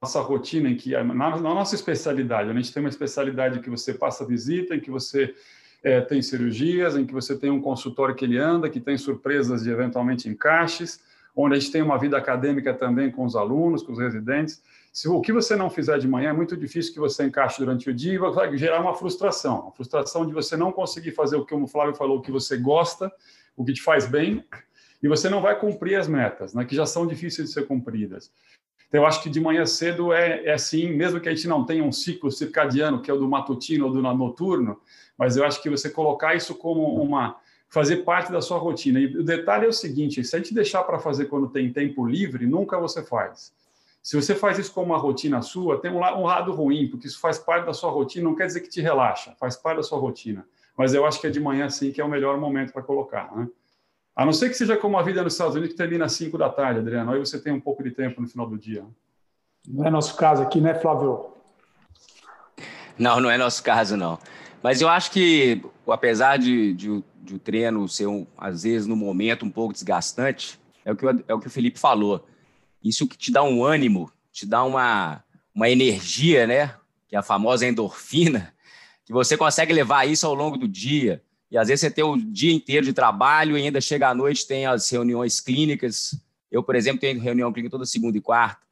nossa 0.00 0.20
rotina, 0.20 0.68
em 0.68 0.76
que 0.76 0.92
na, 0.92 1.04
na, 1.04 1.36
nossa 1.38 1.74
especialidade, 1.74 2.48
a 2.48 2.54
gente 2.54 2.72
tem 2.72 2.80
uma 2.80 2.88
especialidade 2.88 3.58
que 3.58 3.68
você 3.68 3.92
passa 3.92 4.24
visita, 4.24 4.76
em 4.76 4.80
que 4.80 4.92
você 4.92 5.34
é, 5.82 6.00
tem 6.00 6.22
cirurgias, 6.22 6.96
em 6.96 7.04
que 7.04 7.12
você 7.12 7.36
tem 7.36 7.50
um 7.50 7.60
consultório 7.60 8.14
que 8.14 8.24
ele 8.24 8.38
anda, 8.38 8.70
que 8.70 8.78
tem 8.78 8.96
surpresas 8.96 9.64
de 9.64 9.70
eventualmente 9.70 10.28
encaixes, 10.28 11.00
onde 11.40 11.54
a 11.54 11.58
gente 11.58 11.70
tem 11.70 11.82
uma 11.82 11.96
vida 11.96 12.16
acadêmica 12.16 12.74
também 12.74 13.10
com 13.10 13.24
os 13.24 13.36
alunos, 13.36 13.82
com 13.82 13.92
os 13.92 13.98
residentes. 13.98 14.60
Se 14.92 15.08
o 15.08 15.20
que 15.20 15.32
você 15.32 15.54
não 15.54 15.70
fizer 15.70 15.96
de 15.98 16.08
manhã 16.08 16.30
é 16.30 16.32
muito 16.32 16.56
difícil 16.56 16.92
que 16.92 16.98
você 16.98 17.24
encaixe 17.24 17.58
durante 17.60 17.88
o 17.88 17.94
dia 17.94 18.18
vai 18.18 18.56
gerar 18.56 18.80
uma 18.80 18.94
frustração, 18.94 19.60
uma 19.60 19.72
frustração 19.72 20.26
de 20.26 20.32
você 20.32 20.56
não 20.56 20.72
conseguir 20.72 21.12
fazer 21.12 21.36
o 21.36 21.44
que 21.44 21.54
o 21.54 21.66
Flávio 21.68 21.94
falou, 21.94 22.20
que 22.20 22.32
você 22.32 22.56
gosta, 22.56 23.12
o 23.56 23.64
que 23.64 23.72
te 23.72 23.82
faz 23.82 24.06
bem, 24.06 24.44
e 25.00 25.06
você 25.06 25.28
não 25.28 25.40
vai 25.40 25.56
cumprir 25.58 25.94
as 25.94 26.08
metas, 26.08 26.52
né, 26.54 26.64
que 26.64 26.74
já 26.74 26.84
são 26.84 27.06
difíceis 27.06 27.48
de 27.48 27.54
ser 27.54 27.66
cumpridas. 27.68 28.32
Então, 28.88 29.02
eu 29.02 29.06
acho 29.06 29.22
que 29.22 29.30
de 29.30 29.40
manhã 29.40 29.64
cedo 29.66 30.12
é, 30.12 30.44
é 30.46 30.54
assim, 30.54 30.90
mesmo 30.90 31.20
que 31.20 31.28
a 31.28 31.34
gente 31.34 31.46
não 31.46 31.64
tenha 31.64 31.84
um 31.84 31.92
ciclo 31.92 32.32
circadiano, 32.32 33.00
que 33.00 33.10
é 33.10 33.14
o 33.14 33.18
do 33.18 33.28
matutino 33.28 33.86
ou 33.86 33.92
do 33.92 34.02
noturno, 34.02 34.80
mas 35.16 35.36
eu 35.36 35.44
acho 35.44 35.62
que 35.62 35.70
você 35.70 35.90
colocar 35.90 36.34
isso 36.34 36.54
como 36.54 37.00
uma. 37.00 37.36
Fazer 37.68 37.98
parte 37.98 38.32
da 38.32 38.40
sua 38.40 38.58
rotina. 38.58 38.98
E 38.98 39.16
o 39.16 39.22
detalhe 39.22 39.66
é 39.66 39.68
o 39.68 39.72
seguinte: 39.72 40.24
se 40.24 40.34
a 40.34 40.38
gente 40.38 40.54
deixar 40.54 40.82
para 40.84 40.98
fazer 40.98 41.26
quando 41.26 41.48
tem 41.48 41.72
tempo 41.72 42.06
livre, 42.06 42.46
nunca 42.46 42.78
você 42.78 43.02
faz. 43.02 43.52
Se 44.02 44.16
você 44.16 44.34
faz 44.34 44.58
isso 44.58 44.72
como 44.72 44.86
uma 44.86 44.98
rotina 44.98 45.42
sua, 45.42 45.80
tem 45.80 45.90
um 45.90 45.98
lado 45.98 46.52
ruim, 46.52 46.88
porque 46.88 47.06
isso 47.06 47.20
faz 47.20 47.38
parte 47.38 47.66
da 47.66 47.74
sua 47.74 47.90
rotina, 47.90 48.24
não 48.24 48.34
quer 48.34 48.46
dizer 48.46 48.60
que 48.60 48.68
te 48.68 48.80
relaxa, 48.80 49.34
faz 49.38 49.56
parte 49.56 49.76
da 49.78 49.82
sua 49.82 49.98
rotina. 49.98 50.46
Mas 50.76 50.94
eu 50.94 51.04
acho 51.04 51.20
que 51.20 51.26
é 51.26 51.30
de 51.30 51.40
manhã, 51.40 51.68
sim, 51.68 51.92
que 51.92 52.00
é 52.00 52.04
o 52.04 52.08
melhor 52.08 52.38
momento 52.38 52.72
para 52.72 52.82
colocar. 52.82 53.30
Né? 53.36 53.48
A 54.14 54.24
não 54.24 54.32
ser 54.32 54.48
que 54.48 54.54
seja 54.54 54.76
como 54.76 54.96
a 54.96 55.02
vida 55.02 55.22
nos 55.22 55.34
Estados 55.34 55.56
Unidos, 55.56 55.72
que 55.72 55.76
termina 55.76 56.06
às 56.06 56.12
5 56.12 56.38
da 56.38 56.48
tarde, 56.48 56.80
Adriano. 56.80 57.12
Aí 57.12 57.18
você 57.18 57.38
tem 57.38 57.52
um 57.52 57.60
pouco 57.60 57.82
de 57.82 57.90
tempo 57.90 58.20
no 58.20 58.28
final 58.28 58.48
do 58.48 58.56
dia. 58.56 58.84
Não 59.66 59.84
é 59.84 59.90
nosso 59.90 60.16
caso 60.16 60.42
aqui, 60.42 60.60
né, 60.60 60.74
Flávio? 60.74 61.26
Não, 62.98 63.20
não 63.20 63.30
é 63.30 63.36
nosso 63.36 63.62
caso, 63.62 63.96
não. 63.96 64.18
Mas 64.62 64.80
eu 64.80 64.88
acho 64.88 65.10
que, 65.10 65.62
apesar 65.86 66.36
de, 66.36 66.74
de, 66.74 67.04
de 67.22 67.34
o 67.34 67.38
treino 67.38 67.88
ser, 67.88 68.06
um, 68.06 68.26
às 68.36 68.62
vezes, 68.62 68.86
no 68.86 68.96
momento, 68.96 69.44
um 69.44 69.50
pouco 69.50 69.72
desgastante, 69.72 70.58
é 70.84 70.92
o, 70.92 70.96
que, 70.96 71.04
é 71.28 71.34
o 71.34 71.40
que 71.40 71.46
o 71.46 71.50
Felipe 71.50 71.78
falou. 71.78 72.26
Isso 72.82 73.06
que 73.06 73.16
te 73.16 73.30
dá 73.30 73.42
um 73.42 73.64
ânimo, 73.64 74.10
te 74.32 74.46
dá 74.46 74.64
uma, 74.64 75.22
uma 75.54 75.68
energia, 75.68 76.46
né? 76.46 76.74
Que 77.08 77.16
é 77.16 77.18
a 77.18 77.22
famosa 77.22 77.66
endorfina, 77.66 78.54
que 79.04 79.12
você 79.12 79.36
consegue 79.36 79.72
levar 79.72 80.06
isso 80.06 80.26
ao 80.26 80.34
longo 80.34 80.56
do 80.56 80.68
dia. 80.68 81.22
E 81.50 81.56
às 81.56 81.68
vezes 81.68 81.80
você 81.80 81.90
tem 81.90 82.04
o 82.04 82.16
dia 82.16 82.52
inteiro 82.52 82.86
de 82.86 82.92
trabalho 82.92 83.56
e 83.56 83.62
ainda 83.62 83.80
chega 83.80 84.08
à 84.08 84.14
noite, 84.14 84.46
tem 84.46 84.66
as 84.66 84.88
reuniões 84.90 85.40
clínicas. 85.40 86.18
Eu, 86.50 86.62
por 86.62 86.74
exemplo, 86.74 87.00
tenho 87.00 87.20
reunião 87.20 87.52
clínica 87.52 87.70
toda 87.70 87.86
segunda 87.86 88.16
e 88.16 88.20
quarta. 88.20 88.62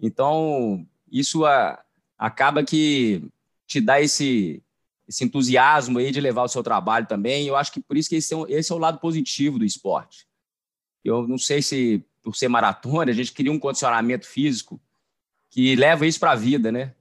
Então, 0.00 0.86
isso 1.10 1.44
a, 1.44 1.82
acaba 2.18 2.64
que 2.64 3.22
te 3.66 3.80
dá 3.80 4.00
esse, 4.00 4.62
esse 5.08 5.24
entusiasmo 5.24 5.98
aí 5.98 6.10
de 6.10 6.20
levar 6.20 6.42
o 6.42 6.48
seu 6.48 6.62
trabalho 6.62 7.06
também. 7.06 7.46
Eu 7.46 7.56
acho 7.56 7.72
que 7.72 7.80
por 7.80 7.96
isso 7.96 8.08
que 8.08 8.16
esse 8.16 8.34
é, 8.34 8.38
esse 8.48 8.72
é 8.72 8.74
o 8.74 8.78
lado 8.78 8.98
positivo 8.98 9.58
do 9.58 9.64
esporte. 9.64 10.26
Eu 11.04 11.28
não 11.28 11.38
sei 11.38 11.60
se 11.60 12.04
por 12.22 12.34
ser 12.34 12.48
maratona, 12.48 13.10
a 13.10 13.14
gente 13.14 13.32
cria 13.32 13.52
um 13.52 13.58
condicionamento 13.58 14.26
físico 14.26 14.80
que 15.50 15.76
leva 15.76 16.06
isso 16.06 16.18
para 16.18 16.32
a 16.32 16.36
vida, 16.36 16.72
né? 16.72 16.94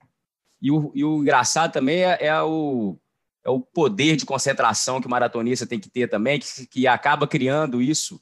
E 0.62 0.69
o, 0.69 0.91
e 0.93 1.03
o 1.03 1.22
engraçado 1.22 1.72
também 1.72 2.03
é, 2.03 2.27
é, 2.27 2.41
o, 2.41 2.98
é 3.43 3.50
o 3.50 3.60
poder 3.60 4.15
de 4.15 4.25
concentração 4.25 5.00
que 5.00 5.07
o 5.07 5.10
maratonista 5.10 5.65
tem 5.65 5.79
que 5.79 5.89
ter 5.89 6.10
também, 6.10 6.39
que, 6.39 6.67
que 6.67 6.88
acaba 6.88 7.25
criando 7.25 7.81
isso. 7.81 8.22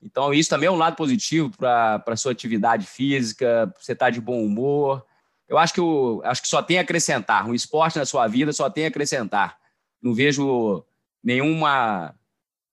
Então, 0.00 0.32
isso 0.32 0.50
também 0.50 0.68
é 0.68 0.70
um 0.70 0.76
lado 0.76 0.96
positivo 0.96 1.50
para 1.56 2.02
a 2.06 2.16
sua 2.16 2.32
atividade 2.32 2.86
física, 2.86 3.72
você 3.78 3.94
tá 3.94 4.10
de 4.10 4.20
bom 4.20 4.42
humor. 4.42 5.04
Eu 5.48 5.56
acho 5.56 5.72
que, 5.72 5.80
o, 5.80 6.20
acho 6.24 6.42
que 6.42 6.48
só 6.48 6.62
tem 6.62 6.78
a 6.78 6.82
acrescentar. 6.82 7.48
Um 7.48 7.54
esporte 7.54 7.98
na 7.98 8.04
sua 8.04 8.26
vida 8.28 8.52
só 8.52 8.68
tem 8.68 8.84
a 8.84 8.88
acrescentar. 8.88 9.58
Não 10.00 10.12
vejo 10.12 10.84
nenhuma, 11.24 12.14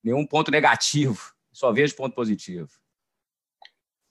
nenhum 0.03 0.25
ponto 0.25 0.51
negativo, 0.51 1.33
só 1.51 1.71
vejo 1.71 1.95
ponto 1.95 2.13
positivo. 2.13 2.67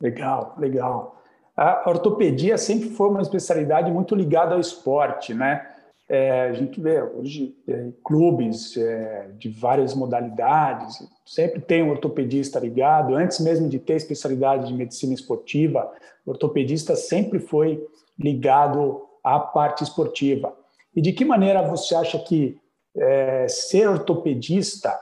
Legal, 0.00 0.54
legal. 0.58 1.22
A 1.56 1.88
ortopedia 1.88 2.58
sempre 2.58 2.90
foi 2.90 3.08
uma 3.08 3.22
especialidade 3.22 3.90
muito 3.90 4.14
ligada 4.14 4.54
ao 4.54 4.60
esporte, 4.60 5.32
né? 5.32 5.70
É, 6.06 6.48
a 6.48 6.52
gente 6.52 6.80
vê 6.80 7.00
hoje 7.00 7.56
é, 7.66 7.90
clubes 8.04 8.76
é, 8.76 9.30
de 9.38 9.48
várias 9.48 9.94
modalidades, 9.94 11.02
sempre 11.24 11.60
tem 11.60 11.82
um 11.82 11.90
ortopedista 11.90 12.58
ligado. 12.58 13.14
Antes 13.14 13.40
mesmo 13.40 13.68
de 13.68 13.78
ter 13.78 13.94
especialidade 13.94 14.66
de 14.66 14.74
medicina 14.74 15.14
esportiva, 15.14 15.90
o 16.26 16.30
ortopedista 16.30 16.94
sempre 16.94 17.38
foi 17.38 17.82
ligado 18.18 19.02
à 19.22 19.38
parte 19.38 19.82
esportiva. 19.82 20.56
E 20.94 21.00
de 21.00 21.12
que 21.12 21.24
maneira 21.24 21.62
você 21.62 21.94
acha 21.94 22.18
que 22.18 22.58
é, 22.96 23.48
ser 23.48 23.88
ortopedista 23.88 24.96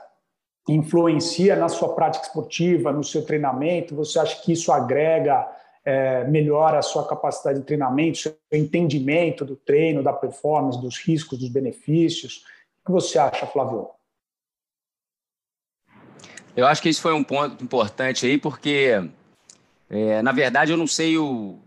influencia 0.67 1.55
na 1.55 1.67
sua 1.67 1.93
prática 1.93 2.25
esportiva, 2.25 2.91
no 2.91 3.03
seu 3.03 3.25
treinamento? 3.25 3.95
Você 3.95 4.17
acha 4.17 4.41
que 4.41 4.53
isso 4.53 4.71
agrega, 4.71 5.47
é, 5.85 6.23
melhora 6.25 6.79
a 6.79 6.81
sua 6.81 7.05
capacidade 7.07 7.59
de 7.59 7.65
treinamento, 7.65 8.17
seu 8.17 8.35
entendimento 8.51 9.43
do 9.43 9.55
treino, 9.55 10.01
da 10.01 10.13
performance, 10.13 10.81
dos 10.81 10.97
riscos, 10.97 11.37
dos 11.37 11.49
benefícios? 11.49 12.45
O 12.81 12.85
que 12.85 12.91
você 12.91 13.19
acha, 13.19 13.45
Flávio? 13.45 13.89
Eu 16.55 16.67
acho 16.67 16.81
que 16.81 16.89
isso 16.89 17.01
foi 17.01 17.13
um 17.13 17.23
ponto 17.23 17.63
importante 17.63 18.25
aí, 18.25 18.37
porque, 18.37 19.09
é, 19.89 20.21
na 20.21 20.31
verdade, 20.31 20.71
eu 20.71 20.77
não 20.77 20.87
sei 20.87 21.17
o 21.17 21.62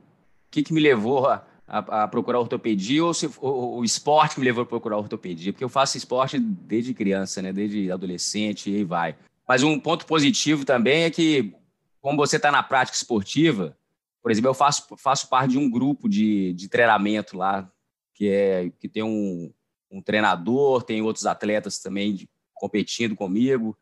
que, 0.57 0.63
que 0.63 0.73
me 0.73 0.81
levou 0.81 1.27
a, 1.27 1.45
a, 1.69 2.05
a 2.05 2.09
procurar 2.09 2.41
ortopedia 2.41 3.05
ou 3.05 3.13
se 3.13 3.27
o, 3.27 3.79
o, 3.79 3.85
esporte 3.85 4.41
me 4.41 4.45
levou 4.47 4.63
a 4.63 4.67
procurar 4.67 4.97
ortopedia, 4.97 5.53
porque 5.53 5.65
eu 5.65 5.69
faço 5.69 5.99
esporte 5.99 6.39
desde 6.39 6.95
criança, 6.95 7.43
né? 7.43 7.53
desde 7.53 7.91
adolescente 7.93 8.71
e 8.71 8.83
vai. 8.83 9.15
Mas 9.47 9.63
um 9.63 9.79
ponto 9.79 10.07
positivo 10.07 10.65
também 10.65 11.03
é 11.03 11.11
que, 11.11 11.55
como 12.01 12.17
você 12.17 12.37
está 12.37 12.51
na 12.51 12.63
prática 12.63 12.97
esportiva, 12.97 13.77
por 14.23 14.31
exemplo, 14.31 14.49
eu 14.49 14.55
faço, 14.55 14.97
faço 14.97 15.29
parte 15.29 15.53
de 15.53 15.59
um 15.59 15.71
grupo 15.71 16.09
de, 16.09 16.55
de 16.55 16.69
treinamento 16.69 17.37
lá, 17.37 17.71
que, 18.15 18.29
é, 18.29 18.71
que 18.79 18.89
tem 18.89 19.03
um, 19.03 19.53
um 19.91 20.01
treinador, 20.01 20.83
tem 20.83 21.03
outros 21.03 21.27
atletas 21.27 21.79
também 21.79 22.15
de, 22.15 22.29
competindo 22.55 23.15
comigo. 23.15 23.77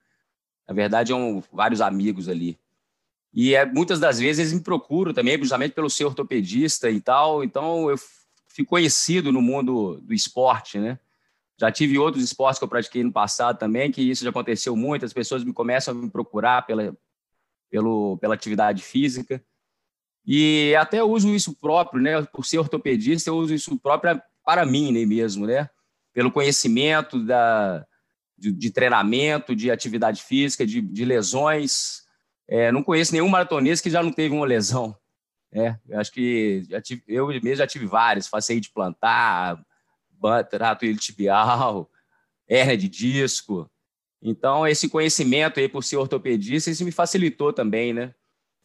Na 0.67 0.75
verdade, 0.75 1.13
é 1.13 1.15
um, 1.15 1.41
vários 1.53 1.81
amigos 1.81 2.29
ali. 2.29 2.59
E 3.35 3.53
é, 3.57 3.67
muitas 3.67 3.99
das 3.99 4.21
vezes 4.21 4.39
eles 4.39 4.53
me 4.53 4.61
procuram 4.61 5.13
também, 5.13 5.37
justamente 5.37 5.73
pelo 5.73 5.91
ser 5.91 6.05
ortopedista 6.05 6.89
e 6.89 7.01
tal. 7.01 7.43
Então, 7.43 7.91
eu 7.91 7.97
fico 8.49 8.71
conhecido 8.71 9.33
no 9.33 9.43
mundo 9.43 10.01
do 10.03 10.15
esporte, 10.15 10.79
né? 10.79 11.01
Já 11.59 11.71
tive 11.71 11.99
outros 11.99 12.23
esportes 12.23 12.59
que 12.61 12.65
eu 12.65 12.69
pratiquei 12.69 13.03
no 13.03 13.13
passado 13.13 13.59
também, 13.59 13.91
que 13.91 14.03
isso 14.03 14.23
já 14.23 14.31
aconteceu 14.31 14.77
muito. 14.77 15.05
As 15.05 15.13
pessoas 15.13 15.43
me 15.43 15.53
começam 15.53 15.93
a 15.93 15.97
me 15.97 16.09
procurar 16.09 16.65
pela, 16.65 16.97
pelo, 17.69 18.17
pela 18.19 18.35
atividade 18.35 18.85
física. 18.85 19.43
E 20.25 20.73
até 20.77 21.03
uso 21.03 21.35
isso 21.35 21.57
próprio, 21.57 22.01
né? 22.01 22.23
Por 22.23 22.47
ser 22.47 22.59
ortopedista, 22.59 23.31
eu 23.31 23.37
uso 23.37 23.53
isso 23.53 23.77
próprio 23.81 24.23
para 24.45 24.65
mim 24.65 24.93
né, 24.93 25.05
mesmo, 25.05 25.45
né? 25.45 25.69
Pelo 26.13 26.31
conhecimento 26.31 27.19
da, 27.25 27.85
de, 28.39 28.53
de 28.53 28.71
treinamento, 28.71 29.57
de 29.57 29.73
atividade 29.73 30.23
física, 30.23 30.65
de, 30.65 30.81
de 30.81 31.05
lesões 31.05 32.04
é, 32.49 32.71
não 32.71 32.83
conheço 32.83 33.13
nenhum 33.13 33.29
maratonista 33.29 33.83
que 33.83 33.91
já 33.91 34.03
não 34.03 34.13
teve 34.13 34.35
uma 34.35 34.47
lesão. 34.47 34.97
É, 35.53 35.77
eu 35.89 36.01
acho 36.01 36.13
que 36.13 36.67
já 36.69 36.81
tive, 36.81 37.03
eu 37.07 37.29
mesmo 37.29 37.57
já 37.57 37.67
tive 37.67 37.87
vários, 37.87 38.29
passei 38.29 38.59
de 38.59 38.71
plantar, 38.71 39.65
trato 40.51 40.85
tibial, 40.97 41.89
hernia 42.49 42.77
de 42.77 42.89
disco. 42.89 43.71
Então, 44.21 44.67
esse 44.67 44.89
conhecimento 44.89 45.61
aí 45.61 45.69
por 45.69 45.85
ser 45.85 45.97
ortopedista, 45.97 46.71
isso 46.71 46.85
me 46.85 46.91
facilitou 46.91 47.53
também, 47.53 47.93
né? 47.93 48.15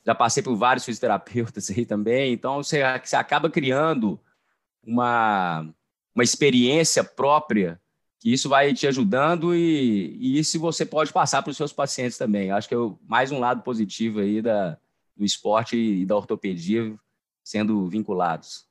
Já 0.05 0.15
passei 0.15 0.41
por 0.41 0.55
vários 0.55 0.85
fisioterapeutas 0.85 1.69
aí 1.69 1.85
também, 1.85 2.33
então 2.33 2.63
você, 2.63 2.81
você 3.03 3.15
acaba 3.15 3.49
criando 3.49 4.19
uma, 4.81 5.61
uma 6.15 6.23
experiência 6.23 7.03
própria 7.03 7.79
que 8.19 8.31
isso 8.31 8.49
vai 8.49 8.73
te 8.73 8.85
ajudando 8.85 9.55
e, 9.55 10.17
e 10.19 10.37
isso 10.37 10.59
você 10.59 10.85
pode 10.85 11.11
passar 11.13 11.41
para 11.41 11.51
os 11.51 11.57
seus 11.57 11.71
pacientes 11.71 12.17
também. 12.17 12.51
Acho 12.51 12.67
que 12.67 12.75
é 12.75 12.91
mais 13.07 13.31
um 13.31 13.39
lado 13.39 13.63
positivo 13.63 14.19
aí 14.19 14.41
da, 14.41 14.77
do 15.15 15.23
esporte 15.23 15.77
e 15.77 16.05
da 16.05 16.15
ortopedia 16.15 16.93
sendo 17.43 17.87
vinculados. 17.87 18.67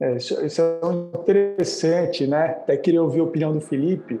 É, 0.00 0.16
isso, 0.16 0.44
isso, 0.44 0.60
é 0.60 1.20
interessante, 1.20 2.26
né? 2.26 2.46
Até 2.46 2.76
queria 2.76 3.02
ouvir 3.02 3.20
a 3.20 3.24
opinião 3.24 3.52
do 3.52 3.60
Felipe, 3.60 4.20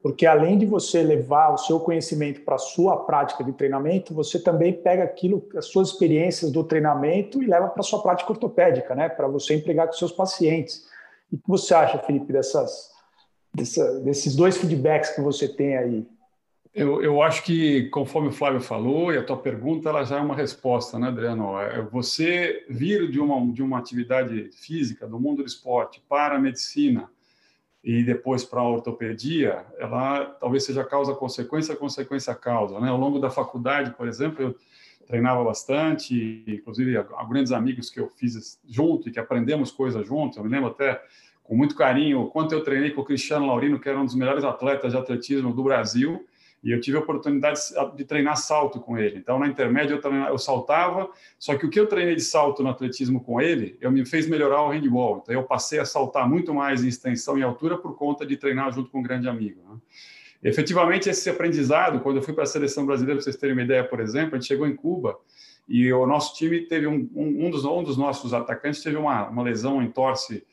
porque 0.00 0.24
além 0.24 0.56
de 0.56 0.64
você 0.64 1.02
levar 1.02 1.52
o 1.52 1.58
seu 1.58 1.80
conhecimento 1.80 2.42
para 2.42 2.54
a 2.54 2.58
sua 2.58 3.04
prática 3.04 3.42
de 3.42 3.52
treinamento, 3.52 4.14
você 4.14 4.38
também 4.38 4.72
pega 4.72 5.02
aquilo, 5.02 5.46
as 5.56 5.66
suas 5.66 5.88
experiências 5.88 6.52
do 6.52 6.62
treinamento 6.62 7.42
e 7.42 7.46
leva 7.46 7.66
para 7.66 7.80
a 7.80 7.82
sua 7.82 8.00
prática 8.00 8.30
ortopédica, 8.30 8.94
né? 8.94 9.08
Para 9.08 9.26
você 9.26 9.54
empregar 9.56 9.88
com 9.88 9.92
seus 9.94 10.12
pacientes. 10.12 10.86
E 11.32 11.34
o 11.34 11.38
que 11.38 11.48
você 11.48 11.74
acha, 11.74 11.98
Felipe, 11.98 12.32
dessas 12.32 12.95
dessa, 13.54 14.00
desses 14.00 14.34
dois 14.34 14.56
feedbacks 14.56 15.10
que 15.10 15.20
você 15.20 15.48
tem 15.48 15.76
aí? 15.76 16.06
Eu, 16.76 17.02
eu 17.02 17.22
acho 17.22 17.42
que, 17.42 17.88
conforme 17.88 18.28
o 18.28 18.32
Flávio 18.32 18.60
falou, 18.60 19.10
e 19.10 19.16
a 19.16 19.24
tua 19.24 19.38
pergunta 19.38 19.88
ela 19.88 20.04
já 20.04 20.18
é 20.18 20.20
uma 20.20 20.36
resposta, 20.36 20.98
né, 20.98 21.08
Adriano? 21.08 21.58
É, 21.58 21.80
você 21.80 22.66
vir 22.68 23.10
de 23.10 23.18
uma, 23.18 23.50
de 23.50 23.62
uma 23.62 23.78
atividade 23.78 24.50
física, 24.52 25.06
do 25.06 25.18
mundo 25.18 25.42
do 25.42 25.48
esporte, 25.48 26.02
para 26.06 26.36
a 26.36 26.38
medicina 26.38 27.08
e 27.82 28.02
depois 28.02 28.44
para 28.44 28.60
a 28.60 28.68
ortopedia, 28.68 29.64
ela 29.78 30.26
talvez 30.38 30.64
seja 30.64 30.84
causa-consequência, 30.84 31.74
consequência-causa. 31.74 32.78
Né? 32.78 32.90
Ao 32.90 32.98
longo 32.98 33.18
da 33.18 33.30
faculdade, 33.30 33.92
por 33.92 34.06
exemplo, 34.06 34.42
eu 34.42 34.56
treinava 35.06 35.42
bastante, 35.44 36.44
inclusive 36.46 36.96
há 36.98 37.24
grandes 37.24 37.52
amigos 37.52 37.88
que 37.88 38.00
eu 38.00 38.10
fiz 38.16 38.60
junto 38.68 39.08
e 39.08 39.12
que 39.12 39.18
aprendemos 39.18 39.70
coisas 39.70 40.06
juntos. 40.06 40.36
Eu 40.36 40.44
me 40.44 40.50
lembro 40.50 40.68
até 40.68 41.00
com 41.46 41.56
muito 41.56 41.74
carinho 41.74 42.26
quanto 42.26 42.52
eu 42.52 42.62
treinei 42.62 42.90
com 42.90 43.00
o 43.00 43.04
Cristiano 43.04 43.46
Laurino, 43.46 43.78
que 43.78 43.88
era 43.88 43.98
um 43.98 44.04
dos 44.04 44.14
melhores 44.14 44.44
atletas 44.44 44.92
de 44.92 44.98
atletismo 44.98 45.52
do 45.52 45.62
Brasil, 45.62 46.26
e 46.62 46.72
eu 46.72 46.80
tive 46.80 46.96
a 46.96 47.00
oportunidade 47.00 47.60
de 47.94 48.04
treinar 48.04 48.36
salto 48.36 48.80
com 48.80 48.98
ele. 48.98 49.18
Então, 49.18 49.38
na 49.38 49.46
intermédia, 49.46 49.94
eu, 49.94 50.00
treinava, 50.00 50.30
eu 50.30 50.38
saltava, 50.38 51.08
só 51.38 51.56
que 51.56 51.64
o 51.64 51.70
que 51.70 51.78
eu 51.78 51.86
treinei 51.86 52.16
de 52.16 52.22
salto 52.22 52.62
no 52.62 52.70
atletismo 52.70 53.22
com 53.22 53.40
ele, 53.40 53.78
eu 53.80 53.90
me 53.92 54.04
fez 54.04 54.26
melhorar 54.26 54.62
o 54.62 54.70
handball. 54.70 55.20
Então, 55.22 55.32
eu 55.32 55.44
passei 55.44 55.78
a 55.78 55.84
saltar 55.84 56.28
muito 56.28 56.52
mais 56.52 56.82
em 56.82 56.88
extensão 56.88 57.38
e 57.38 57.42
altura 57.42 57.78
por 57.78 57.94
conta 57.94 58.26
de 58.26 58.36
treinar 58.36 58.72
junto 58.72 58.90
com 58.90 58.98
um 58.98 59.02
grande 59.02 59.28
amigo. 59.28 59.60
Né? 59.62 59.78
Efetivamente, 60.42 61.08
esse 61.08 61.30
aprendizado, 61.30 62.00
quando 62.00 62.16
eu 62.16 62.22
fui 62.22 62.34
para 62.34 62.42
a 62.42 62.46
seleção 62.46 62.84
brasileira, 62.84 63.16
para 63.16 63.22
vocês 63.22 63.36
terem 63.36 63.54
uma 63.54 63.62
ideia, 63.62 63.84
por 63.84 64.00
exemplo, 64.00 64.34
a 64.34 64.38
gente 64.38 64.48
chegou 64.48 64.66
em 64.66 64.74
Cuba 64.74 65.16
e 65.68 65.92
o 65.92 66.04
nosso 66.06 66.34
time 66.34 66.62
teve 66.62 66.88
um, 66.88 67.08
um, 67.14 67.46
um, 67.46 67.50
dos, 67.50 67.64
um 67.64 67.82
dos 67.84 67.96
nossos 67.96 68.34
atacantes 68.34 68.82
teve 68.82 68.96
uma, 68.96 69.28
uma 69.28 69.42
lesão 69.42 69.82
em 69.82 69.90
torce 69.90 70.44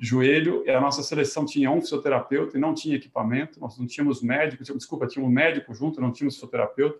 joelho, 0.00 0.64
e 0.66 0.70
a 0.70 0.80
nossa 0.80 1.02
seleção 1.02 1.44
tinha 1.44 1.70
um 1.70 1.80
fisioterapeuta 1.80 2.56
e 2.56 2.60
não 2.60 2.72
tinha 2.72 2.96
equipamento, 2.96 3.60
nós 3.60 3.78
não 3.78 3.86
tínhamos 3.86 4.22
médico, 4.22 4.64
desculpa, 4.64 5.06
tinha 5.06 5.24
um 5.24 5.28
médico 5.28 5.74
junto, 5.74 6.00
não 6.00 6.10
tínhamos 6.10 6.36
fisioterapeuta, 6.36 6.98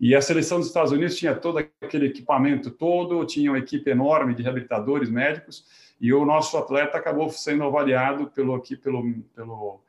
e 0.00 0.14
a 0.14 0.22
seleção 0.22 0.58
dos 0.58 0.68
Estados 0.68 0.92
Unidos 0.92 1.16
tinha 1.16 1.34
todo 1.34 1.58
aquele 1.58 2.06
equipamento 2.06 2.70
todo, 2.70 3.24
tinha 3.26 3.50
uma 3.50 3.58
equipe 3.58 3.90
enorme 3.90 4.34
de 4.34 4.44
reabilitadores 4.44 5.10
médicos, 5.10 5.64
e 6.00 6.12
o 6.12 6.24
nosso 6.24 6.56
atleta 6.56 6.96
acabou 6.96 7.28
sendo 7.28 7.64
avaliado 7.64 8.28
pelo, 8.28 8.54
aqui, 8.54 8.76
pelo, 8.76 9.02
pelo 9.34 9.80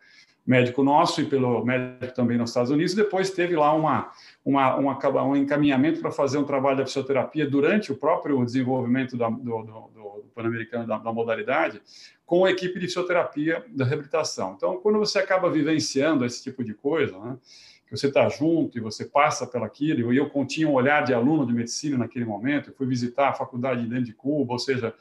médico 0.49 0.81
nosso 0.81 1.21
e 1.21 1.25
pelo 1.25 1.63
médico 1.63 2.11
também 2.15 2.35
nos 2.35 2.49
Estados 2.49 2.71
Unidos. 2.71 2.95
Depois 2.95 3.29
teve 3.29 3.55
lá 3.55 3.71
uma, 3.71 4.11
uma, 4.43 4.75
uma 4.77 5.23
um 5.23 5.35
encaminhamento 5.35 6.01
para 6.01 6.09
fazer 6.09 6.39
um 6.39 6.43
trabalho 6.43 6.77
de 6.77 6.85
fisioterapia 6.85 7.47
durante 7.47 7.91
o 7.91 7.95
próprio 7.95 8.43
desenvolvimento 8.43 9.15
da, 9.15 9.29
do, 9.29 9.37
do, 9.37 9.63
do 9.93 10.25
Pan-Americano 10.33 10.87
da, 10.87 10.97
da, 10.97 11.13
modalidade, 11.13 11.79
com 12.25 12.45
a 12.45 12.49
equipe 12.49 12.79
de 12.79 12.87
fisioterapia 12.87 13.63
da 13.69 13.85
reabilitação. 13.85 14.55
Então, 14.57 14.77
quando 14.77 14.97
você 14.97 15.19
acaba 15.19 15.51
vivenciando 15.51 16.25
esse 16.25 16.41
tipo 16.41 16.63
de 16.63 16.73
coisa, 16.73 17.15
né, 17.19 17.37
que 17.85 17.95
você 17.95 18.07
está 18.07 18.27
junto 18.27 18.75
e 18.75 18.81
você 18.81 19.05
passa 19.05 19.45
pelaquilo, 19.45 20.11
e 20.11 20.17
eu 20.17 20.31
tinha 20.47 20.67
um 20.67 20.73
olhar 20.73 21.03
de 21.03 21.13
aluno 21.13 21.45
de 21.45 21.53
medicina 21.53 21.95
naquele 21.95 22.25
momento, 22.25 22.71
eu 22.71 22.73
fui 22.73 22.87
visitar 22.87 23.29
a 23.29 23.33
faculdade 23.33 23.85
dentro 23.85 24.05
de 24.05 24.13
Cuba, 24.13 24.53
ou 24.53 24.59
seja, 24.59 24.95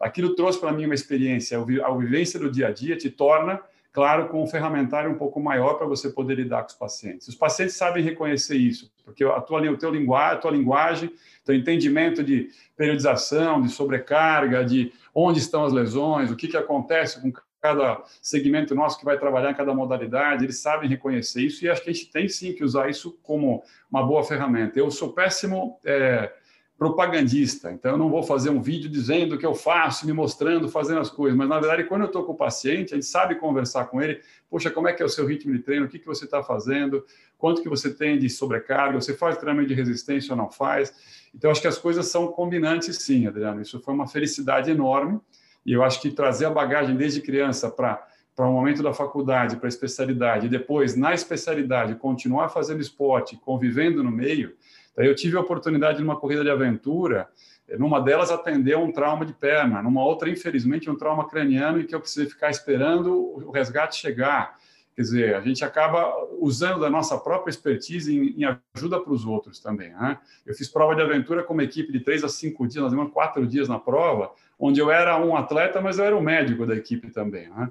aquilo 0.00 0.34
trouxe 0.34 0.58
para 0.58 0.72
mim 0.72 0.86
uma 0.86 0.94
experiência, 0.94 1.58
a 1.58 1.94
vivência 1.94 2.40
do 2.40 2.50
dia 2.50 2.68
a 2.68 2.70
dia 2.70 2.96
te 2.96 3.10
torna 3.10 3.60
claro, 3.94 4.28
com 4.28 4.42
um 4.42 4.46
ferramentário 4.46 5.08
um 5.08 5.14
pouco 5.14 5.40
maior 5.40 5.74
para 5.74 5.86
você 5.86 6.10
poder 6.10 6.34
lidar 6.34 6.62
com 6.62 6.68
os 6.68 6.74
pacientes. 6.74 7.28
Os 7.28 7.36
pacientes 7.36 7.76
sabem 7.76 8.02
reconhecer 8.02 8.56
isso, 8.56 8.92
porque 9.04 9.22
a 9.24 9.40
tua, 9.40 9.62
o 9.70 9.76
teu 9.78 9.90
linguagem, 9.90 10.36
a 10.36 10.40
tua 10.40 10.50
linguagem, 10.50 11.12
teu 11.44 11.54
entendimento 11.54 12.22
de 12.22 12.50
periodização, 12.76 13.62
de 13.62 13.68
sobrecarga, 13.68 14.64
de 14.64 14.92
onde 15.14 15.38
estão 15.38 15.64
as 15.64 15.72
lesões, 15.72 16.28
o 16.32 16.36
que, 16.36 16.48
que 16.48 16.56
acontece 16.56 17.22
com 17.22 17.32
cada 17.62 18.02
segmento 18.20 18.74
nosso 18.74 18.98
que 18.98 19.04
vai 19.04 19.16
trabalhar 19.16 19.52
em 19.52 19.54
cada 19.54 19.72
modalidade, 19.72 20.44
eles 20.44 20.58
sabem 20.58 20.90
reconhecer 20.90 21.42
isso 21.42 21.64
e 21.64 21.70
acho 21.70 21.82
que 21.82 21.88
a 21.88 21.92
gente 21.92 22.10
tem 22.10 22.28
sim 22.28 22.52
que 22.52 22.64
usar 22.64 22.90
isso 22.90 23.16
como 23.22 23.62
uma 23.88 24.04
boa 24.04 24.24
ferramenta. 24.24 24.76
Eu 24.76 24.90
sou 24.90 25.12
péssimo 25.12 25.78
é, 25.84 26.30
propagandista, 26.84 27.72
então 27.72 27.92
eu 27.92 27.96
não 27.96 28.10
vou 28.10 28.22
fazer 28.22 28.50
um 28.50 28.60
vídeo 28.60 28.90
dizendo 28.90 29.34
o 29.34 29.38
que 29.38 29.46
eu 29.46 29.54
faço, 29.54 30.06
me 30.06 30.12
mostrando, 30.12 30.68
fazendo 30.68 31.00
as 31.00 31.08
coisas, 31.08 31.34
mas 31.34 31.48
na 31.48 31.58
verdade, 31.58 31.84
quando 31.84 32.02
eu 32.02 32.08
estou 32.08 32.24
com 32.24 32.32
o 32.32 32.36
paciente, 32.36 32.92
a 32.92 32.96
gente 32.96 33.06
sabe 33.06 33.36
conversar 33.36 33.86
com 33.86 34.02
ele, 34.02 34.20
poxa, 34.50 34.70
como 34.70 34.86
é 34.86 34.92
que 34.92 35.02
é 35.02 35.06
o 35.06 35.08
seu 35.08 35.26
ritmo 35.26 35.50
de 35.54 35.60
treino, 35.60 35.86
o 35.86 35.88
que, 35.88 35.98
que 35.98 36.06
você 36.06 36.26
está 36.26 36.42
fazendo, 36.42 37.02
quanto 37.38 37.62
que 37.62 37.70
você 37.70 37.90
tem 37.94 38.18
de 38.18 38.28
sobrecarga, 38.28 39.00
você 39.00 39.14
faz 39.14 39.38
treinamento 39.38 39.68
de 39.68 39.74
resistência 39.74 40.32
ou 40.32 40.36
não 40.36 40.50
faz. 40.50 40.92
Então, 41.34 41.50
acho 41.50 41.62
que 41.62 41.68
as 41.68 41.78
coisas 41.78 42.06
são 42.08 42.28
combinantes 42.28 42.96
sim, 42.98 43.26
Adriano, 43.26 43.62
isso 43.62 43.80
foi 43.80 43.94
uma 43.94 44.06
felicidade 44.06 44.70
enorme, 44.70 45.18
e 45.64 45.72
eu 45.72 45.82
acho 45.82 46.02
que 46.02 46.10
trazer 46.10 46.44
a 46.44 46.50
bagagem 46.50 46.94
desde 46.94 47.22
criança 47.22 47.70
para 47.70 48.06
para 48.36 48.48
o 48.48 48.52
momento 48.52 48.82
da 48.82 48.92
faculdade, 48.92 49.56
para 49.56 49.68
a 49.68 49.68
especialidade, 49.68 50.46
e 50.46 50.48
depois, 50.48 50.96
na 50.96 51.14
especialidade, 51.14 51.94
continuar 51.94 52.48
fazendo 52.48 52.80
esporte, 52.80 53.36
convivendo 53.36 54.02
no 54.02 54.10
meio. 54.10 54.56
Daí 54.96 55.06
eu 55.06 55.14
tive 55.14 55.36
a 55.36 55.40
oportunidade 55.40 55.98
de 55.98 56.04
uma 56.04 56.16
corrida 56.16 56.44
de 56.44 56.50
aventura, 56.50 57.28
numa 57.78 58.00
delas 58.00 58.30
atender 58.30 58.76
um 58.76 58.92
trauma 58.92 59.24
de 59.24 59.32
perna, 59.32 59.82
numa 59.82 60.04
outra, 60.04 60.28
infelizmente, 60.28 60.90
um 60.90 60.96
trauma 60.96 61.28
craniano 61.28 61.80
em 61.80 61.86
que 61.86 61.94
eu 61.94 62.00
precisei 62.00 62.26
ficar 62.28 62.50
esperando 62.50 63.12
o 63.14 63.50
resgate 63.50 63.96
chegar. 63.96 64.58
Quer 64.94 65.02
dizer, 65.02 65.34
a 65.34 65.40
gente 65.40 65.64
acaba 65.64 66.14
usando 66.38 66.80
da 66.80 66.88
nossa 66.88 67.18
própria 67.18 67.50
expertise 67.50 68.16
em, 68.16 68.42
em 68.42 68.58
ajuda 68.76 69.00
para 69.00 69.12
os 69.12 69.24
outros 69.24 69.58
também. 69.58 69.90
Né? 69.90 70.18
Eu 70.46 70.54
fiz 70.54 70.68
prova 70.68 70.94
de 70.94 71.02
aventura 71.02 71.42
com 71.42 71.52
uma 71.52 71.64
equipe 71.64 71.90
de 71.90 71.98
três 71.98 72.22
a 72.22 72.28
cinco 72.28 72.66
dias, 72.66 72.84
nós 72.84 72.92
temos 72.92 73.12
quatro 73.12 73.44
dias 73.44 73.68
na 73.68 73.78
prova, 73.78 74.30
onde 74.58 74.80
eu 74.80 74.92
era 74.92 75.18
um 75.18 75.36
atleta, 75.36 75.80
mas 75.80 75.98
eu 75.98 76.04
era 76.04 76.16
um 76.16 76.20
médico 76.20 76.64
da 76.64 76.76
equipe 76.76 77.10
também. 77.10 77.48
Né? 77.48 77.70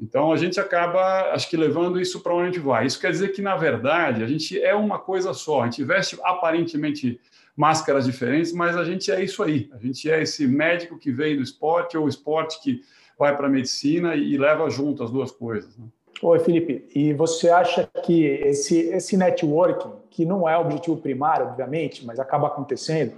Então 0.00 0.30
a 0.30 0.36
gente 0.36 0.60
acaba, 0.60 1.32
acho 1.32 1.48
que 1.48 1.56
levando 1.56 2.00
isso 2.00 2.20
para 2.20 2.34
onde 2.34 2.42
a 2.42 2.52
gente 2.52 2.60
vai. 2.60 2.86
Isso 2.86 3.00
quer 3.00 3.10
dizer 3.10 3.28
que 3.28 3.40
na 3.40 3.56
verdade 3.56 4.22
a 4.22 4.26
gente 4.26 4.60
é 4.60 4.74
uma 4.74 4.98
coisa 4.98 5.32
só. 5.32 5.62
A 5.62 5.64
gente 5.64 5.82
veste 5.84 6.18
aparentemente 6.22 7.20
máscaras 7.56 8.04
diferentes, 8.04 8.52
mas 8.52 8.76
a 8.76 8.84
gente 8.84 9.10
é 9.10 9.24
isso 9.24 9.42
aí. 9.42 9.70
A 9.72 9.78
gente 9.78 10.10
é 10.10 10.22
esse 10.22 10.46
médico 10.46 10.98
que 10.98 11.10
vem 11.10 11.36
do 11.36 11.42
esporte 11.42 11.96
ou 11.96 12.04
o 12.04 12.08
esporte 12.08 12.62
que 12.62 12.82
vai 13.18 13.34
para 13.34 13.46
a 13.46 13.50
medicina 13.50 14.14
e 14.14 14.36
leva 14.36 14.68
junto 14.68 15.02
as 15.02 15.10
duas 15.10 15.32
coisas. 15.32 15.76
Né? 15.78 15.86
Oi, 16.22 16.38
Felipe. 16.38 16.86
E 16.94 17.12
você 17.14 17.48
acha 17.48 17.88
que 18.04 18.24
esse, 18.24 18.78
esse 18.88 19.16
networking, 19.16 19.92
que 20.10 20.24
não 20.24 20.48
é 20.48 20.56
o 20.56 20.62
objetivo 20.62 20.96
primário, 20.96 21.46
obviamente, 21.46 22.04
mas 22.04 22.18
acaba 22.18 22.48
acontecendo, 22.48 23.12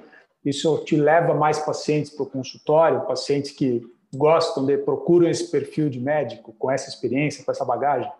isso 0.45 0.79
te 0.85 0.97
leva 0.97 1.35
mais 1.35 1.59
pacientes 1.59 2.11
para 2.11 2.23
o 2.23 2.27
consultório, 2.27 3.03
pacientes 3.03 3.51
que 3.51 3.83
gostam 4.13 4.65
de, 4.65 4.79
procuram 4.79 5.29
esse 5.29 5.51
perfil 5.51 5.89
de 5.89 6.01
médico 6.01 6.53
com 6.59 6.71
essa 6.71 6.89
experiência, 6.89 7.45
com 7.45 7.51
essa 7.51 7.65
bagagem? 7.65 8.11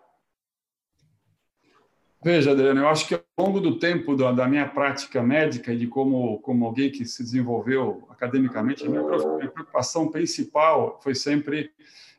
Veja, 2.21 2.51
Adriano, 2.51 2.81
eu 2.81 2.87
acho 2.89 3.07
que 3.07 3.15
ao 3.15 3.45
longo 3.45 3.61
do 3.61 3.79
tempo 3.79 4.13
da, 4.13 4.31
da, 4.33 4.47
minha 4.47 4.67
prática 4.67 5.23
médica 5.23 5.71
e 5.71 5.77
de 5.77 5.87
como, 5.87 6.39
como 6.39 6.65
alguém 6.65 6.91
que 6.91 7.05
se 7.05 7.23
desenvolveu 7.23 8.05
academicamente, 8.09 8.85
a 8.85 8.89
minha, 8.89 9.03
preocupação 9.03 10.11
principal 10.11 10.99
foi 11.01 11.15
sempre 11.15 11.71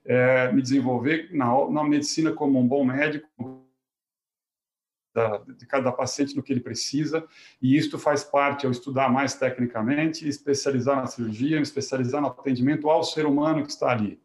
é, 0.06 0.50
me 0.52 0.62
desenvolver 0.62 1.28
na, 1.32 1.70
na 1.70 1.84
medicina 1.84 2.32
como 2.32 2.58
um 2.58 2.66
bom 2.66 2.82
médico, 2.82 3.28
da, 5.14 5.38
de 5.38 5.66
cada 5.66 5.90
paciente 5.92 6.36
no 6.36 6.42
que 6.42 6.52
ele 6.52 6.60
precisa, 6.60 7.24
e 7.60 7.76
isto 7.76 7.98
faz 7.98 8.22
parte 8.22 8.66
ao 8.66 8.72
estudar 8.72 9.10
mais 9.10 9.34
tecnicamente, 9.34 10.28
especializar 10.28 10.96
na 10.96 11.06
cirurgia, 11.06 11.60
especializar 11.60 12.20
no 12.20 12.28
atendimento 12.28 12.88
ao 12.88 13.02
ser 13.02 13.26
humano 13.26 13.64
que 13.64 13.70
está 13.70 13.90
ali. 13.90 14.20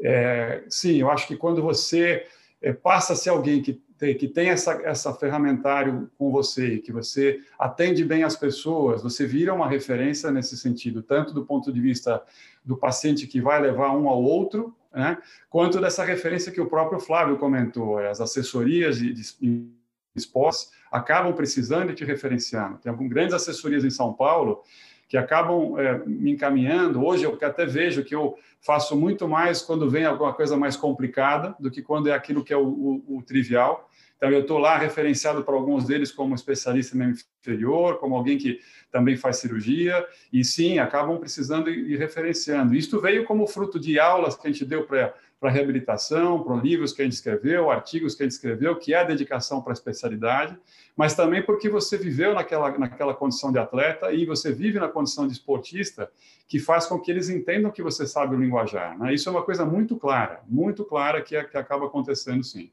É, 0.00 0.64
sim, 0.68 0.96
eu 0.96 1.10
acho 1.10 1.26
que 1.26 1.36
quando 1.36 1.62
você 1.62 2.26
é, 2.62 2.72
passa 2.72 3.12
a 3.12 3.16
ser 3.16 3.30
alguém 3.30 3.62
que 3.62 3.82
tem, 3.98 4.16
que 4.16 4.26
tem 4.28 4.48
essa, 4.48 4.80
essa 4.82 5.12
ferramentário 5.12 6.10
com 6.16 6.30
você, 6.30 6.78
que 6.78 6.90
você 6.90 7.40
atende 7.58 8.02
bem 8.02 8.22
as 8.22 8.34
pessoas, 8.34 9.02
você 9.02 9.26
vira 9.26 9.52
uma 9.52 9.68
referência 9.68 10.30
nesse 10.30 10.56
sentido, 10.56 11.02
tanto 11.02 11.34
do 11.34 11.44
ponto 11.44 11.70
de 11.70 11.80
vista 11.80 12.22
do 12.64 12.76
paciente 12.76 13.26
que 13.26 13.40
vai 13.42 13.60
levar 13.60 13.92
um 13.92 14.08
ao 14.08 14.22
outro, 14.22 14.74
né, 14.92 15.18
quanto 15.50 15.80
dessa 15.80 16.02
referência 16.02 16.50
que 16.50 16.60
o 16.60 16.66
próprio 16.66 16.98
Flávio 16.98 17.36
comentou, 17.36 17.98
as 17.98 18.20
assessorias 18.20 18.98
de, 18.98 19.12
de 19.12 19.70
esportes 20.14 20.70
acabam 20.90 21.32
precisando 21.32 21.90
e 21.90 21.94
te 21.94 22.04
referenciando. 22.04 22.78
Tem 22.78 22.90
algumas 22.90 23.12
grandes 23.12 23.34
assessorias 23.34 23.84
em 23.84 23.90
São 23.90 24.12
Paulo 24.12 24.62
que 25.08 25.16
acabam 25.16 25.78
é, 25.78 25.98
me 26.06 26.30
encaminhando. 26.32 27.04
Hoje 27.04 27.24
eu 27.24 27.36
até 27.42 27.66
vejo 27.66 28.04
que 28.04 28.14
eu 28.14 28.36
faço 28.60 28.96
muito 28.96 29.26
mais 29.28 29.60
quando 29.60 29.90
vem 29.90 30.04
alguma 30.04 30.32
coisa 30.32 30.56
mais 30.56 30.76
complicada 30.76 31.54
do 31.58 31.70
que 31.70 31.82
quando 31.82 32.08
é 32.08 32.12
aquilo 32.12 32.44
que 32.44 32.52
é 32.52 32.56
o, 32.56 32.66
o, 32.66 33.16
o 33.18 33.22
trivial. 33.22 33.90
Então, 34.20 34.30
eu 34.30 34.42
estou 34.42 34.58
lá 34.58 34.76
referenciado 34.76 35.42
para 35.42 35.54
alguns 35.54 35.86
deles 35.86 36.12
como 36.12 36.34
especialista 36.34 36.94
em 36.94 37.14
inferior, 37.40 37.98
como 37.98 38.14
alguém 38.14 38.36
que 38.36 38.60
também 38.92 39.16
faz 39.16 39.38
cirurgia, 39.38 40.06
e 40.30 40.44
sim, 40.44 40.78
acabam 40.78 41.18
precisando 41.18 41.70
e 41.70 41.96
referenciando. 41.96 42.74
Isto 42.74 43.00
veio 43.00 43.24
como 43.24 43.46
fruto 43.46 43.80
de 43.80 43.98
aulas 43.98 44.36
que 44.36 44.46
a 44.46 44.52
gente 44.52 44.66
deu 44.66 44.84
para 44.84 45.14
para 45.40 45.50
reabilitação, 45.50 46.42
para 46.42 46.54
livros 46.56 46.92
que 46.92 47.00
a 47.00 47.04
gente 47.04 47.14
escreveu, 47.14 47.70
artigos 47.70 48.14
que 48.14 48.22
a 48.22 48.26
gente 48.26 48.32
escreveu, 48.32 48.76
que 48.76 48.92
é 48.92 48.98
a 48.98 49.04
dedicação 49.04 49.62
para 49.62 49.72
a 49.72 49.74
especialidade, 49.74 50.54
mas 50.94 51.14
também 51.14 51.42
porque 51.42 51.66
você 51.70 51.96
viveu 51.96 52.34
naquela, 52.34 52.76
naquela 52.76 53.14
condição 53.14 53.50
de 53.50 53.58
atleta 53.58 54.12
e 54.12 54.26
você 54.26 54.52
vive 54.52 54.78
na 54.78 54.86
condição 54.86 55.26
de 55.26 55.32
esportista, 55.32 56.12
que 56.46 56.58
faz 56.58 56.84
com 56.84 57.00
que 57.00 57.10
eles 57.10 57.30
entendam 57.30 57.70
que 57.70 57.82
você 57.82 58.06
sabe 58.06 58.36
o 58.36 58.38
linguajar. 58.38 58.98
Né? 58.98 59.14
Isso 59.14 59.30
é 59.30 59.32
uma 59.32 59.42
coisa 59.42 59.64
muito 59.64 59.96
clara, 59.96 60.42
muito 60.46 60.84
clara 60.84 61.22
que, 61.22 61.42
que 61.44 61.56
acaba 61.56 61.86
acontecendo 61.86 62.44
sim. 62.44 62.70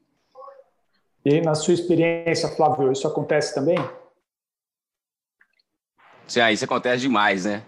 E 1.24 1.40
na 1.40 1.54
sua 1.54 1.72
experiência, 1.72 2.48
Flávio, 2.50 2.92
isso 2.92 3.06
acontece 3.06 3.54
também? 3.54 3.78
Sim, 6.26 6.46
isso 6.50 6.66
acontece 6.66 7.00
demais, 7.00 7.46
né? 7.46 7.62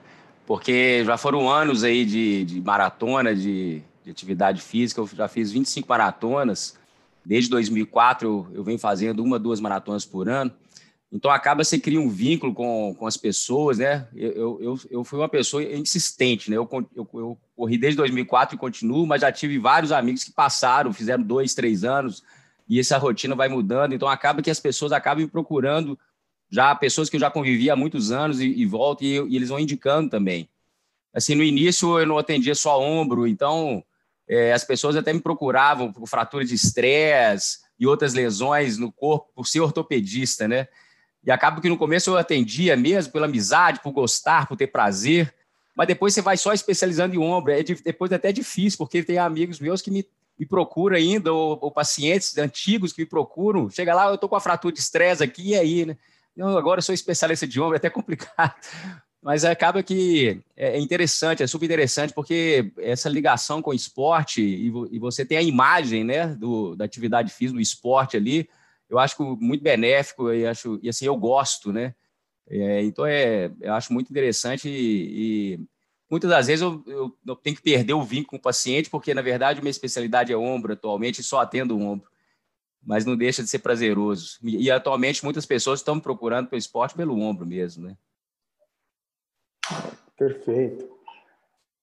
Porque 0.46 1.02
já 1.04 1.16
foram 1.16 1.50
anos 1.50 1.84
aí 1.84 2.04
de, 2.04 2.44
de 2.44 2.60
maratona, 2.60 3.34
de 3.34 3.82
de 4.04 4.10
atividade 4.10 4.60
física. 4.60 5.00
Eu 5.00 5.06
já 5.06 5.28
fiz 5.28 5.52
25 5.52 5.88
maratonas. 5.88 6.78
Desde 7.24 7.50
2004 7.50 8.50
eu, 8.52 8.64
venho 8.64 8.78
fazendo 8.78 9.22
uma, 9.22 9.38
duas 9.38 9.60
maratonas 9.60 10.04
por 10.04 10.28
ano. 10.28 10.52
Então 11.12 11.30
acaba 11.30 11.64
você 11.64 11.78
cria 11.78 12.00
um 12.00 12.08
vínculo 12.08 12.54
com, 12.54 12.94
com 12.96 13.06
as 13.06 13.16
pessoas, 13.16 13.78
né? 13.78 14.06
Eu, 14.14 14.60
eu, 14.60 14.80
eu 14.90 15.04
fui 15.04 15.18
uma 15.18 15.28
pessoa 15.28 15.62
insistente, 15.62 16.48
né? 16.50 16.56
Eu, 16.56 16.68
eu, 16.94 17.08
eu 17.12 17.38
corri 17.56 17.76
desde 17.76 17.96
2004 17.96 18.54
e 18.54 18.58
continuo, 18.58 19.06
mas 19.06 19.20
já 19.20 19.32
tive 19.32 19.58
vários 19.58 19.90
amigos 19.90 20.22
que 20.22 20.32
passaram, 20.32 20.92
fizeram 20.92 21.22
dois, 21.22 21.52
três 21.52 21.82
anos 21.82 22.22
e 22.68 22.78
essa 22.78 22.96
rotina 22.96 23.34
vai 23.34 23.48
mudando. 23.48 23.92
Então 23.92 24.08
acaba 24.08 24.40
que 24.40 24.50
as 24.50 24.60
pessoas 24.60 24.92
acabam 24.92 25.24
me 25.24 25.28
procurando 25.28 25.98
já 26.48 26.74
pessoas 26.74 27.10
que 27.10 27.16
eu 27.16 27.20
já 27.20 27.30
convivi 27.30 27.70
há 27.70 27.76
muitos 27.76 28.12
anos 28.12 28.40
e, 28.40 28.46
e 28.46 28.64
volto 28.64 29.02
e, 29.02 29.16
e 29.28 29.36
eles 29.36 29.48
vão 29.48 29.58
indicando 29.58 30.08
também. 30.08 30.48
Assim, 31.12 31.34
no 31.34 31.42
início 31.42 31.98
eu 31.98 32.06
não 32.06 32.18
atendia 32.18 32.54
só 32.54 32.80
ombro, 32.80 33.26
então 33.26 33.84
é, 34.31 34.53
as 34.53 34.62
pessoas 34.62 34.95
até 34.95 35.12
me 35.12 35.21
procuravam 35.21 35.93
por 35.93 36.07
fratura 36.07 36.45
de 36.45 36.55
estresse 36.55 37.59
e 37.77 37.85
outras 37.85 38.14
lesões 38.14 38.79
no 38.79 38.93
corpo, 38.93 39.29
por 39.35 39.49
ser 39.49 39.59
ortopedista, 39.59 40.47
né? 40.47 40.69
E 41.25 41.33
acaba 41.33 41.61
que 41.61 41.69
no 41.69 41.77
começo 41.77 42.11
eu 42.11 42.16
atendia 42.16 42.77
mesmo 42.77 43.12
pela 43.12 43.27
amizade, 43.27 43.81
por 43.83 43.90
gostar, 43.90 44.47
por 44.47 44.57
ter 44.57 44.69
prazer, 44.69 45.35
mas 45.77 45.88
depois 45.88 46.14
você 46.14 46.23
vai 46.23 46.37
só 46.37 46.53
especializando 46.53 47.16
em 47.16 47.19
ombro. 47.19 47.53
É 47.53 47.61
depois 47.62 48.12
é 48.12 48.14
até 48.14 48.31
difícil, 48.31 48.79
porque 48.79 49.03
tem 49.03 49.19
amigos 49.19 49.59
meus 49.59 49.83
que 49.83 49.90
me, 49.90 50.07
me 50.38 50.47
procuram 50.47 50.97
ainda, 50.97 51.33
ou, 51.33 51.59
ou, 51.61 51.73
pacientes 51.73 52.38
antigos 52.38 52.93
que 52.93 53.03
me 53.03 53.07
procuram. 53.07 53.69
Chega 53.69 53.95
lá, 53.95 54.07
eu 54.07 54.14
estou 54.14 54.29
com 54.29 54.37
a 54.37 54.40
fratura 54.40 54.73
de 54.73 54.81
estresse 54.81 55.25
aqui, 55.25 55.49
e 55.49 55.55
aí, 55.57 55.87
né? 55.87 55.97
Eu 56.37 56.57
agora 56.57 56.79
eu 56.79 56.83
sou 56.83 56.95
especialista 56.95 57.49
de 57.49 57.61
ombro, 57.61 57.75
é 57.75 57.79
até 57.79 57.90
complicado. 57.90 58.55
Mas 59.22 59.44
acaba 59.44 59.83
que 59.83 60.42
é, 60.56 60.76
é 60.76 60.80
interessante, 60.80 61.42
é 61.42 61.46
super 61.46 61.66
interessante, 61.66 62.14
porque 62.14 62.72
essa 62.78 63.09
ligação 63.09 63.61
com 63.61 63.70
o 63.70 63.74
esporte 63.74 64.40
e, 64.40 64.98
você 64.98 65.24
tem 65.24 65.37
a 65.37 65.42
imagem 65.42 66.04
né, 66.04 66.28
do, 66.28 66.74
da 66.74 66.87
atividade 66.87 67.30
física, 67.30 67.56
do 67.56 67.61
esporte 67.61 68.16
ali, 68.16 68.48
eu 68.88 68.98
acho 68.98 69.22
muito 69.37 69.62
benéfico 69.62 70.33
e, 70.33 70.46
acho, 70.46 70.80
e 70.83 70.88
assim, 70.88 71.04
eu 71.04 71.16
gosto, 71.16 71.72
né? 71.72 71.94
É, 72.48 72.83
então, 72.83 73.06
é, 73.06 73.52
eu 73.61 73.74
acho 73.74 73.92
muito 73.92 74.11
interessante 74.11 74.68
e, 74.68 75.54
e 75.54 75.61
muitas 76.11 76.28
das 76.28 76.48
vezes 76.48 76.62
eu, 76.62 76.83
eu, 76.87 77.16
eu, 77.24 77.37
tenho 77.37 77.54
que 77.54 77.62
perder 77.62 77.92
o 77.92 78.02
vínculo 78.02 78.30
com 78.30 78.37
o 78.37 78.42
paciente, 78.42 78.90
porque, 78.90 79.14
na 79.14 79.22
verdade, 79.22 79.61
minha 79.61 79.70
especialidade 79.70 80.33
é 80.33 80.37
ombro 80.37 80.72
atualmente 80.72 81.20
e 81.20 81.24
só 81.24 81.40
atendo 81.40 81.76
o 81.76 81.80
ombro. 81.80 82.11
Mas 82.83 83.04
não 83.04 83.16
deixa 83.16 83.42
de 83.42 83.48
ser 83.48 83.61
prazeroso. 83.61 84.38
E, 84.42 84.64
e 84.64 84.70
atualmente 84.70 85.22
muitas 85.22 85.46
pessoas 85.46 85.80
estão 85.80 85.94
me 85.94 86.00
procurando 86.00 86.48
pelo 86.48 86.59
esporte 86.59 86.96
pelo 86.96 87.20
ombro 87.20 87.46
mesmo, 87.46 87.87
né? 87.87 87.96
Perfeito. 90.16 90.88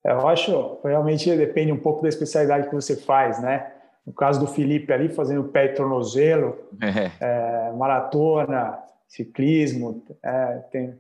Eu 0.04 0.28
acho 0.28 0.80
realmente 0.84 1.36
depende 1.36 1.72
um 1.72 1.80
pouco 1.80 2.02
da 2.02 2.10
especialidade 2.10 2.70
que 2.70 2.76
você 2.76 2.96
faz, 2.96 3.42
né? 3.42 3.72
No 4.06 4.14
caso 4.14 4.40
do 4.40 4.48
Felipe 4.48 4.94
ali, 4.94 5.10
fazendo 5.10 5.44
pé 5.46 5.66
e 5.66 5.74
tornozelo, 5.74 6.58
é. 6.82 7.12
É, 7.20 7.72
maratona, 7.74 8.80
ciclismo, 9.08 10.02
é, 10.24 10.46
tem, 10.72 10.98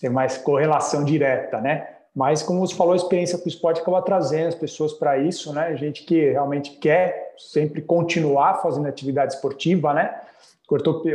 tem 0.00 0.10
mais 0.10 0.38
correlação 0.38 1.04
direta, 1.04 1.60
né? 1.60 1.88
Mas, 2.14 2.42
como 2.42 2.66
você 2.66 2.74
falou, 2.74 2.94
a 2.94 2.96
experiência 2.96 3.38
com 3.38 3.44
o 3.44 3.48
esporte 3.48 3.80
acaba 3.80 4.02
trazendo 4.02 4.48
as 4.48 4.54
pessoas 4.56 4.92
para 4.92 5.18
isso, 5.18 5.52
né? 5.52 5.76
Gente 5.76 6.02
que 6.02 6.30
realmente 6.32 6.72
quer 6.78 7.34
sempre 7.38 7.80
continuar 7.80 8.54
fazendo 8.54 8.88
atividade 8.88 9.34
esportiva, 9.34 9.94
né? 9.94 10.20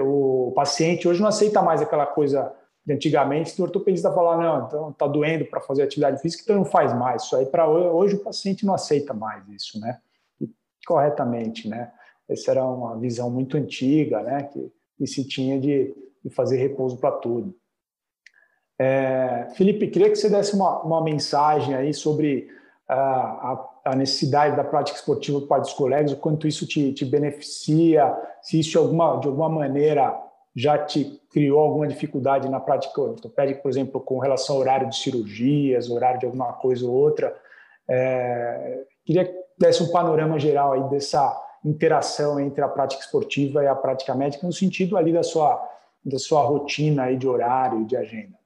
O 0.02 0.54
paciente 0.56 1.06
hoje 1.06 1.20
não 1.20 1.28
aceita 1.28 1.62
mais 1.62 1.82
aquela 1.82 2.06
coisa 2.06 2.54
antigamente, 2.90 3.60
o 3.62 3.64
ortopedista 3.64 4.12
fala, 4.12 4.38
não, 4.38 4.68
então 4.68 4.92
tá 4.94 5.08
doendo 5.08 5.46
para 5.46 5.62
fazer 5.62 5.84
atividade 5.84 6.22
física, 6.22 6.44
então 6.44 6.58
não 6.58 6.66
faz 6.66 6.94
mais. 6.94 7.24
Isso 7.24 7.36
aí 7.36 7.46
para 7.46 7.68
hoje 7.68 8.16
o 8.16 8.24
paciente 8.24 8.66
não 8.66 8.74
aceita 8.74 9.14
mais 9.14 9.48
isso, 9.50 9.80
né? 9.80 10.00
E, 10.42 10.50
corretamente, 10.86 11.68
né? 11.68 11.92
Essa 12.28 12.52
era 12.52 12.66
uma 12.66 12.98
visão 12.98 13.30
muito 13.30 13.56
antiga, 13.58 14.22
né? 14.22 14.44
Que, 14.44 14.72
que 14.98 15.08
se 15.08 15.28
tinha 15.28 15.60
de, 15.60 15.96
de 16.24 16.30
fazer 16.30 16.58
repouso 16.58 16.98
para 16.98 17.12
tudo. 17.12 17.56
É, 18.78 19.48
Felipe, 19.56 19.88
queria 19.88 20.10
que 20.10 20.16
você 20.16 20.30
desse 20.30 20.56
uma, 20.56 20.82
uma 20.82 21.04
mensagem 21.04 21.76
aí 21.76 21.94
sobre 21.94 22.50
a, 22.88 23.66
a, 23.86 23.96
necessidade 23.96 24.56
da 24.56 24.64
prática 24.64 24.98
esportiva 24.98 25.42
para 25.42 25.62
os 25.62 25.74
colegas, 25.74 26.12
o 26.12 26.18
quanto 26.18 26.48
isso 26.48 26.68
te, 26.68 26.92
te 26.94 27.06
beneficia, 27.06 28.14
se 28.42 28.60
isso 28.60 28.72
de 28.72 28.78
alguma, 28.78 29.20
de 29.20 29.28
alguma 29.28 29.50
maneira 29.50 30.20
já 30.56 30.78
te 30.78 31.20
criou 31.32 31.60
alguma 31.60 31.88
dificuldade 31.88 32.48
na 32.48 32.60
prática 32.60 33.02
ortopédica, 33.02 33.62
por 33.62 33.70
exemplo, 33.70 34.00
com 34.00 34.20
relação 34.20 34.56
ao 34.56 34.62
horário 34.62 34.90
de 34.90 34.98
cirurgias, 34.98 35.90
horário 35.90 36.20
de 36.20 36.26
alguma 36.26 36.54
coisa 36.54 36.86
ou 36.86 36.94
outra. 36.94 37.36
É, 37.90 38.84
queria 39.04 39.26
que 39.26 39.34
desse 39.58 39.82
um 39.82 39.92
panorama 39.92 40.40
geral 40.40 40.74
aí 40.74 40.90
dessa 40.90 41.40
interação 41.66 42.40
entre 42.40 42.64
a 42.64 42.68
prática 42.68 43.02
esportiva 43.02 43.64
e 43.64 43.68
a 43.68 43.76
prática 43.76 44.14
médica, 44.14 44.46
no 44.46 44.54
sentido 44.54 44.98
ali 44.98 45.12
da 45.12 45.24
sua, 45.24 45.62
da 46.04 46.20
sua 46.20 46.44
rotina 46.44 47.04
aí 47.04 47.18
de 47.18 47.28
horário 47.28 47.82
e 47.82 47.86
de 47.86 47.96
agenda. 47.96 48.38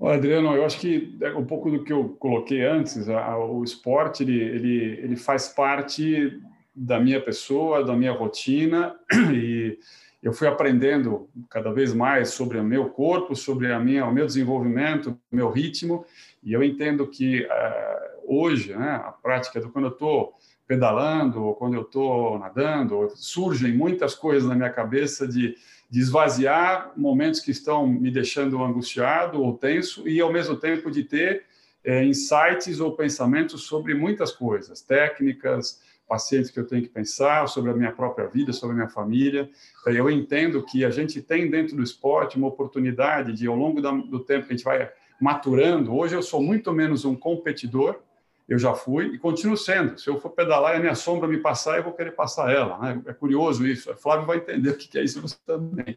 Adriano, 0.00 0.54
eu 0.56 0.64
acho 0.64 0.80
que 0.80 1.16
é 1.20 1.30
um 1.30 1.44
pouco 1.44 1.70
do 1.70 1.84
que 1.84 1.92
eu 1.92 2.10
coloquei 2.18 2.64
antes, 2.64 3.08
a, 3.08 3.38
o 3.38 3.62
esporte 3.62 4.24
ele, 4.24 4.40
ele, 4.40 4.84
ele 5.00 5.16
faz 5.16 5.48
parte 5.48 6.40
da 6.74 6.98
minha 6.98 7.20
pessoa, 7.20 7.84
da 7.84 7.94
minha 7.94 8.12
rotina 8.12 8.96
e 9.32 9.78
eu 10.22 10.32
fui 10.32 10.46
aprendendo 10.46 11.28
cada 11.50 11.72
vez 11.72 11.92
mais 11.92 12.30
sobre 12.30 12.56
o 12.58 12.64
meu 12.64 12.88
corpo, 12.90 13.34
sobre 13.34 13.72
a 13.72 13.80
minha, 13.80 14.06
o 14.06 14.12
meu 14.12 14.24
desenvolvimento, 14.24 15.18
o 15.30 15.36
meu 15.36 15.50
ritmo, 15.50 16.06
e 16.42 16.52
eu 16.52 16.62
entendo 16.62 17.08
que 17.08 17.42
uh, 17.42 18.12
hoje, 18.24 18.74
né, 18.74 19.02
a 19.04 19.10
prática 19.10 19.60
do 19.60 19.70
quando 19.70 19.86
eu 19.86 19.92
estou 19.92 20.34
pedalando, 20.66 21.42
ou 21.42 21.54
quando 21.54 21.74
eu 21.74 21.82
estou 21.82 22.38
nadando, 22.38 23.10
surgem 23.16 23.76
muitas 23.76 24.14
coisas 24.14 24.48
na 24.48 24.54
minha 24.54 24.70
cabeça 24.70 25.26
de, 25.26 25.56
de 25.90 26.00
esvaziar 26.00 26.92
momentos 26.96 27.40
que 27.40 27.50
estão 27.50 27.86
me 27.86 28.10
deixando 28.10 28.62
angustiado 28.62 29.42
ou 29.42 29.58
tenso, 29.58 30.08
e 30.08 30.20
ao 30.20 30.32
mesmo 30.32 30.56
tempo 30.56 30.88
de 30.88 31.02
ter 31.02 31.44
é, 31.84 32.04
insights 32.04 32.78
ou 32.78 32.96
pensamentos 32.96 33.64
sobre 33.64 33.92
muitas 33.92 34.30
coisas, 34.30 34.80
técnicas, 34.80 35.80
pacientes 36.12 36.50
que 36.50 36.60
eu 36.60 36.66
tenho 36.66 36.82
que 36.82 36.90
pensar, 36.90 37.48
sobre 37.48 37.70
a 37.70 37.74
minha 37.74 37.90
própria 37.90 38.26
vida, 38.26 38.52
sobre 38.52 38.74
a 38.74 38.76
minha 38.76 38.88
família. 38.88 39.48
Então, 39.80 39.94
eu 39.94 40.10
entendo 40.10 40.62
que 40.62 40.84
a 40.84 40.90
gente 40.90 41.22
tem 41.22 41.48
dentro 41.48 41.74
do 41.74 41.82
esporte 41.82 42.36
uma 42.36 42.48
oportunidade 42.48 43.32
de, 43.32 43.46
ao 43.46 43.56
longo 43.56 43.80
do 43.80 44.20
tempo 44.20 44.46
que 44.46 44.52
a 44.52 44.56
gente 44.56 44.64
vai 44.64 44.92
maturando, 45.18 45.96
hoje 45.96 46.14
eu 46.14 46.22
sou 46.22 46.42
muito 46.42 46.70
menos 46.70 47.06
um 47.06 47.16
competidor, 47.16 47.98
eu 48.46 48.58
já 48.58 48.74
fui 48.74 49.06
e 49.06 49.18
continuo 49.18 49.56
sendo. 49.56 49.98
Se 49.98 50.10
eu 50.10 50.20
for 50.20 50.28
pedalar 50.28 50.74
e 50.74 50.76
a 50.76 50.80
minha 50.80 50.94
sombra 50.94 51.26
me 51.26 51.38
passar, 51.38 51.78
eu 51.78 51.84
vou 51.84 51.94
querer 51.94 52.10
passar 52.10 52.52
ela. 52.52 52.76
Né? 52.78 53.02
É 53.06 53.14
curioso 53.14 53.66
isso. 53.66 53.90
O 53.90 53.96
Flávio 53.96 54.26
vai 54.26 54.36
entender 54.36 54.68
o 54.68 54.76
que 54.76 54.98
é 54.98 55.02
isso 55.02 55.40
também. 55.46 55.96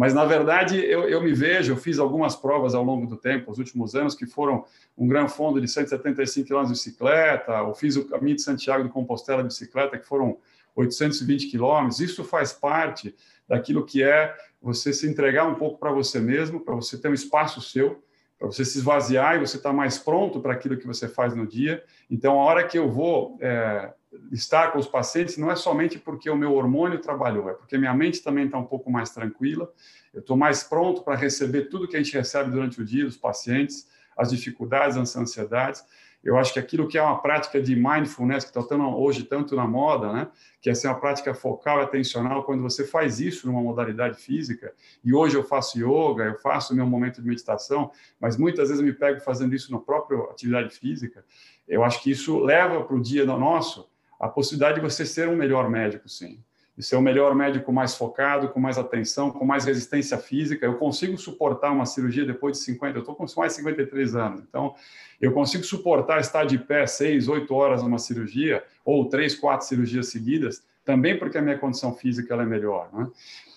Mas, 0.00 0.14
na 0.14 0.24
verdade, 0.24 0.78
eu, 0.78 1.06
eu 1.10 1.22
me 1.22 1.34
vejo, 1.34 1.74
eu 1.74 1.76
fiz 1.76 1.98
algumas 1.98 2.34
provas 2.34 2.74
ao 2.74 2.82
longo 2.82 3.06
do 3.06 3.18
tempo, 3.18 3.50
os 3.50 3.58
últimos 3.58 3.94
anos, 3.94 4.14
que 4.14 4.24
foram 4.24 4.64
um 4.96 5.06
Gran 5.06 5.28
Fundo 5.28 5.60
de 5.60 5.68
175 5.68 6.48
km 6.48 6.62
de 6.62 6.70
bicicleta, 6.70 7.52
eu 7.52 7.74
fiz 7.74 7.96
o 7.96 8.08
Caminho 8.08 8.34
de 8.34 8.40
Santiago 8.40 8.82
de 8.82 8.88
Compostela 8.88 9.42
de 9.42 9.48
bicicleta, 9.48 9.98
que 9.98 10.06
foram 10.06 10.38
820 10.74 11.50
quilômetros. 11.50 12.00
Isso 12.00 12.24
faz 12.24 12.50
parte 12.50 13.14
daquilo 13.46 13.84
que 13.84 14.02
é 14.02 14.34
você 14.62 14.90
se 14.90 15.06
entregar 15.06 15.46
um 15.46 15.56
pouco 15.56 15.78
para 15.78 15.92
você 15.92 16.18
mesmo, 16.18 16.60
para 16.60 16.74
você 16.74 16.96
ter 16.96 17.10
um 17.10 17.12
espaço 17.12 17.60
seu, 17.60 18.02
para 18.38 18.46
você 18.46 18.64
se 18.64 18.78
esvaziar 18.78 19.36
e 19.36 19.40
você 19.40 19.58
estar 19.58 19.68
tá 19.68 19.76
mais 19.76 19.98
pronto 19.98 20.40
para 20.40 20.54
aquilo 20.54 20.78
que 20.78 20.86
você 20.86 21.08
faz 21.08 21.34
no 21.34 21.46
dia. 21.46 21.84
Então, 22.10 22.40
a 22.40 22.44
hora 22.46 22.66
que 22.66 22.78
eu 22.78 22.90
vou 22.90 23.36
é, 23.38 23.92
estar 24.30 24.72
com 24.72 24.78
os 24.78 24.86
pacientes 24.86 25.36
não 25.36 25.50
é 25.50 25.56
somente 25.56 25.98
porque 25.98 26.30
o 26.30 26.36
meu 26.36 26.54
hormônio 26.54 27.00
trabalhou, 27.00 27.50
é 27.50 27.54
porque 27.54 27.76
minha 27.76 27.94
mente 27.94 28.22
também 28.22 28.46
está 28.46 28.58
um 28.58 28.64
pouco 28.64 28.90
mais 28.90 29.10
tranquila, 29.10 29.70
eu 30.14 30.20
estou 30.20 30.36
mais 30.36 30.62
pronto 30.62 31.02
para 31.02 31.16
receber 31.16 31.68
tudo 31.68 31.88
que 31.88 31.96
a 31.96 32.02
gente 32.02 32.16
recebe 32.16 32.50
durante 32.50 32.80
o 32.80 32.84
dia 32.84 33.04
dos 33.04 33.16
pacientes, 33.16 33.88
as 34.16 34.30
dificuldades, 34.30 34.96
as 34.96 35.16
ansiedades. 35.16 35.84
Eu 36.22 36.36
acho 36.36 36.52
que 36.52 36.58
aquilo 36.58 36.86
que 36.86 36.98
é 36.98 37.02
uma 37.02 37.18
prática 37.22 37.62
de 37.62 37.74
mindfulness, 37.74 38.44
que 38.44 38.50
está 38.50 38.76
hoje 38.76 39.24
tanto 39.24 39.56
na 39.56 39.66
moda, 39.66 40.12
né? 40.12 40.28
que 40.60 40.68
é 40.68 40.72
assim, 40.72 40.86
uma 40.86 41.00
prática 41.00 41.32
focal 41.32 41.80
e 41.80 41.82
atencional, 41.82 42.44
quando 42.44 42.62
você 42.62 42.84
faz 42.84 43.20
isso 43.20 43.46
numa 43.46 43.62
modalidade 43.62 44.20
física, 44.20 44.74
e 45.02 45.14
hoje 45.14 45.36
eu 45.36 45.42
faço 45.42 45.78
yoga, 45.78 46.24
eu 46.24 46.38
faço 46.38 46.74
meu 46.74 46.86
momento 46.86 47.22
de 47.22 47.26
meditação, 47.26 47.90
mas 48.20 48.36
muitas 48.36 48.68
vezes 48.68 48.80
eu 48.80 48.86
me 48.86 48.92
pego 48.92 49.20
fazendo 49.20 49.54
isso 49.54 49.72
na 49.72 49.78
própria 49.78 50.18
atividade 50.24 50.74
física, 50.74 51.24
eu 51.66 51.82
acho 51.82 52.02
que 52.02 52.10
isso 52.10 52.38
leva 52.40 52.84
para 52.84 52.94
o 52.94 53.00
dia 53.00 53.24
nosso 53.24 53.88
a 54.20 54.28
possibilidade 54.28 54.74
de 54.74 54.82
você 54.82 55.06
ser 55.06 55.28
um 55.28 55.34
melhor 55.34 55.70
médico, 55.70 56.06
sim. 56.06 56.38
De 56.76 56.84
ser 56.84 56.96
um 56.96 57.00
melhor 57.00 57.34
médico 57.34 57.72
mais 57.72 57.94
focado, 57.94 58.50
com 58.50 58.60
mais 58.60 58.76
atenção, 58.76 59.30
com 59.30 59.46
mais 59.46 59.64
resistência 59.64 60.18
física. 60.18 60.66
Eu 60.66 60.74
consigo 60.74 61.16
suportar 61.16 61.72
uma 61.72 61.86
cirurgia 61.86 62.26
depois 62.26 62.58
de 62.58 62.64
50, 62.64 62.98
eu 62.98 63.00
estou 63.00 63.14
com 63.14 63.24
mais 63.36 63.52
de 63.52 63.58
53 63.58 64.14
anos. 64.14 64.42
Então, 64.46 64.74
eu 65.18 65.32
consigo 65.32 65.64
suportar 65.64 66.20
estar 66.20 66.44
de 66.44 66.58
pé 66.58 66.86
6, 66.86 67.28
8 67.28 67.54
horas 67.54 67.82
numa 67.82 67.98
cirurgia, 67.98 68.62
ou 68.84 69.08
3, 69.08 69.34
4 69.34 69.66
cirurgias 69.66 70.08
seguidas, 70.08 70.62
também 70.84 71.18
porque 71.18 71.38
a 71.38 71.42
minha 71.42 71.58
condição 71.58 71.94
física 71.94 72.34
ela 72.34 72.42
é 72.42 72.46
melhor. 72.46 72.90
Né? 72.92 73.08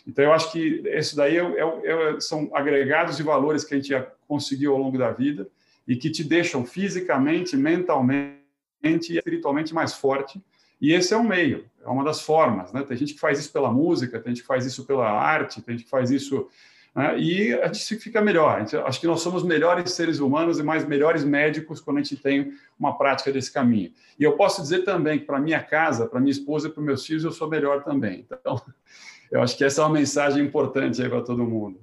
Então, 0.07 0.23
eu 0.23 0.33
acho 0.33 0.51
que 0.51 0.81
isso 0.97 1.15
daí 1.15 1.37
é, 1.37 1.41
é, 1.41 2.15
é, 2.15 2.19
são 2.19 2.49
agregados 2.53 3.17
de 3.17 3.23
valores 3.23 3.65
que 3.65 3.73
a 3.73 3.77
gente 3.77 3.93
conseguiu 4.27 4.73
ao 4.73 4.79
longo 4.79 4.97
da 4.97 5.11
vida 5.11 5.47
e 5.85 5.95
que 5.95 6.09
te 6.09 6.23
deixam 6.23 6.65
fisicamente, 6.65 7.57
mentalmente 7.57 8.42
e 8.83 9.17
espiritualmente 9.17 9.73
mais 9.73 9.93
forte 9.93 10.41
e 10.83 10.91
esse 10.91 11.13
é 11.13 11.17
um 11.17 11.23
meio, 11.23 11.63
é 11.81 11.87
uma 11.87 12.03
das 12.03 12.19
formas. 12.19 12.73
Né? 12.73 12.83
Tem 12.83 12.97
gente 12.97 13.13
que 13.13 13.19
faz 13.21 13.39
isso 13.39 13.53
pela 13.53 13.71
música, 13.71 14.19
tem 14.19 14.35
gente 14.35 14.41
que 14.41 14.47
faz 14.47 14.65
isso 14.65 14.85
pela 14.85 15.09
arte, 15.09 15.61
tem 15.61 15.77
gente 15.77 15.85
que 15.85 15.89
faz 15.89 16.11
isso. 16.11 16.49
Né? 16.93 17.17
E 17.19 17.53
a 17.53 17.71
gente 17.71 17.95
fica 17.95 18.19
melhor. 18.21 18.59
Gente, 18.59 18.75
acho 18.75 18.99
que 18.99 19.07
nós 19.07 19.21
somos 19.21 19.43
melhores 19.43 19.93
seres 19.93 20.19
humanos 20.19 20.59
e 20.59 20.63
mais 20.63 20.85
melhores 20.85 21.23
médicos 21.23 21.79
quando 21.79 21.99
a 21.99 22.03
gente 22.03 22.17
tem 22.17 22.51
uma 22.77 22.97
prática 22.97 23.31
desse 23.31 23.49
caminho. 23.49 23.93
E 24.19 24.25
eu 24.25 24.35
posso 24.35 24.61
dizer 24.61 24.83
também 24.83 25.19
que 25.19 25.25
para 25.25 25.39
minha 25.39 25.63
casa, 25.63 26.05
para 26.05 26.19
minha 26.19 26.33
esposa 26.33 26.67
e 26.67 26.69
para 26.69 26.83
meus 26.83 27.05
filhos, 27.05 27.23
eu 27.23 27.31
sou 27.31 27.47
melhor 27.47 27.81
também. 27.85 28.27
Então, 28.27 28.61
eu 29.31 29.41
acho 29.41 29.57
que 29.57 29.63
essa 29.63 29.81
é 29.81 29.85
uma 29.85 29.93
mensagem 29.93 30.43
importante 30.43 31.01
para 31.07 31.21
todo 31.21 31.45
mundo. 31.45 31.79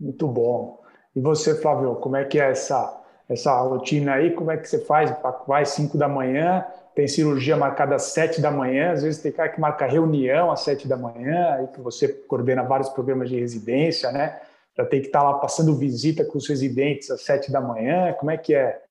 Muito 0.00 0.26
bom. 0.26 0.82
E 1.14 1.20
você, 1.20 1.54
Flávio, 1.54 1.94
como 1.94 2.16
é 2.16 2.24
que 2.24 2.40
é 2.40 2.50
essa, 2.50 3.05
essa 3.28 3.58
rotina 3.60 4.14
aí? 4.14 4.32
Como 4.32 4.50
é 4.50 4.56
que 4.56 4.68
você 4.68 4.84
faz? 4.84 5.14
Vai 5.46 5.62
às 5.62 5.70
5 5.70 5.98
da 5.98 6.08
manhã, 6.08 6.64
tem 6.94 7.06
cirurgia 7.06 7.56
marcada 7.56 7.94
às 7.94 8.04
sete 8.04 8.40
da 8.40 8.50
manhã, 8.50 8.92
às 8.92 9.02
vezes 9.02 9.20
tem 9.20 9.30
cara 9.30 9.50
que 9.50 9.60
marca 9.60 9.84
reunião 9.86 10.50
às 10.50 10.60
sete 10.60 10.88
da 10.88 10.96
manhã, 10.96 11.54
aí 11.54 11.66
que 11.68 11.80
você 11.80 12.08
coordena 12.08 12.62
vários 12.62 12.88
programas 12.88 13.28
de 13.28 13.38
residência, 13.38 14.10
né? 14.10 14.40
Já 14.74 14.84
tem 14.86 15.00
que 15.00 15.08
estar 15.08 15.20
tá 15.20 15.30
lá 15.30 15.34
passando 15.38 15.76
visita 15.76 16.24
com 16.24 16.38
os 16.38 16.48
residentes 16.48 17.10
às 17.10 17.22
sete 17.22 17.52
da 17.52 17.60
manhã. 17.60 18.14
Como 18.14 18.30
é 18.30 18.38
que 18.38 18.54
é? 18.54 18.82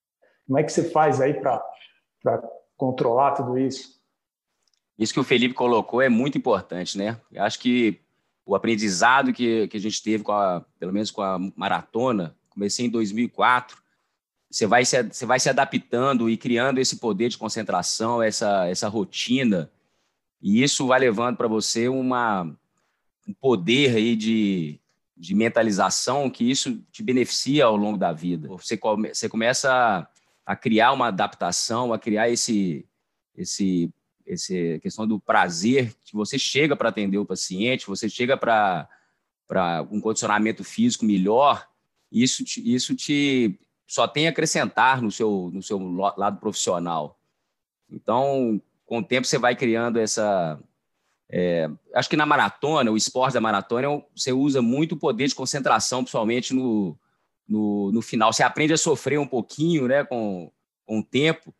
Como 0.46 0.56
é 0.56 0.62
que 0.62 0.70
você 0.70 0.84
faz 0.84 1.20
aí 1.20 1.34
para 1.34 1.60
controlar 2.76 3.32
tudo 3.32 3.58
isso? 3.58 3.96
Isso 4.96 5.12
que 5.12 5.20
o 5.20 5.24
Felipe 5.24 5.54
colocou 5.54 6.00
é 6.00 6.08
muito 6.08 6.38
importante, 6.38 6.96
né? 6.96 7.16
Eu 7.32 7.42
acho 7.42 7.58
que 7.58 8.00
o 8.44 8.54
aprendizado 8.54 9.32
que, 9.32 9.66
que 9.66 9.76
a 9.76 9.80
gente 9.80 10.00
teve, 10.00 10.22
com 10.22 10.30
a, 10.30 10.64
pelo 10.78 10.92
menos 10.92 11.10
com 11.10 11.22
a 11.22 11.38
maratona, 11.56 12.36
comecei 12.48 12.86
em 12.86 12.90
2004, 12.90 13.76
você 14.50 14.66
vai 14.66 14.84
se, 14.84 15.02
você 15.02 15.26
vai 15.26 15.40
se 15.40 15.48
adaptando 15.48 16.30
e 16.30 16.36
criando 16.36 16.78
esse 16.78 16.96
poder 16.96 17.28
de 17.28 17.38
concentração, 17.38 18.22
essa, 18.22 18.66
essa 18.66 18.88
rotina, 18.88 19.70
e 20.40 20.62
isso 20.62 20.86
vai 20.86 21.00
levando 21.00 21.36
para 21.36 21.48
você 21.48 21.88
uma, 21.88 22.44
um 23.26 23.34
poder 23.34 23.96
aí 23.96 24.14
de, 24.14 24.78
de 25.16 25.34
mentalização 25.34 26.30
que 26.30 26.48
isso 26.48 26.80
te 26.92 27.02
beneficia 27.02 27.64
ao 27.64 27.76
longo 27.76 27.98
da 27.98 28.12
vida. 28.12 28.48
Você, 28.48 28.76
come, 28.76 29.12
você 29.14 29.28
começa 29.28 29.72
a, 29.72 30.06
a 30.44 30.54
criar 30.54 30.92
uma 30.92 31.08
adaptação, 31.08 31.92
a 31.92 31.98
criar 31.98 32.28
esse, 32.28 32.86
esse, 33.36 33.90
esse 34.24 34.78
questão 34.80 35.06
do 35.06 35.18
prazer 35.18 35.94
que 36.04 36.14
você 36.14 36.38
chega 36.38 36.76
para 36.76 36.90
atender 36.90 37.18
o 37.18 37.26
paciente, 37.26 37.86
você 37.86 38.08
chega 38.08 38.36
para 38.36 38.88
um 39.90 40.00
condicionamento 40.00 40.62
físico 40.62 41.04
melhor, 41.04 41.66
isso 42.12 42.44
te, 42.44 42.74
isso 42.74 42.94
te 42.94 43.58
só 43.86 44.08
tem 44.08 44.26
a 44.26 44.30
acrescentar 44.30 45.00
no 45.00 45.10
seu, 45.10 45.50
no 45.52 45.62
seu 45.62 45.78
lado 46.16 46.38
profissional. 46.38 47.18
Então, 47.90 48.60
com 48.84 48.98
o 48.98 49.04
tempo 49.04 49.26
você 49.26 49.38
vai 49.38 49.54
criando 49.54 49.98
essa. 49.98 50.58
É, 51.28 51.68
acho 51.94 52.08
que 52.08 52.16
na 52.16 52.26
maratona, 52.26 52.90
o 52.90 52.96
esporte 52.96 53.34
da 53.34 53.40
maratona, 53.40 54.02
você 54.14 54.32
usa 54.32 54.62
muito 54.62 54.92
o 54.92 54.98
poder 54.98 55.26
de 55.26 55.34
concentração, 55.34 56.02
principalmente 56.02 56.54
no, 56.54 56.96
no, 57.48 57.92
no 57.92 58.02
final. 58.02 58.32
Você 58.32 58.42
aprende 58.42 58.72
a 58.72 58.78
sofrer 58.78 59.18
um 59.18 59.26
pouquinho 59.26 59.88
né, 59.88 60.04
com, 60.04 60.50
com 60.84 61.00
o 61.00 61.04
tempo. 61.04 61.54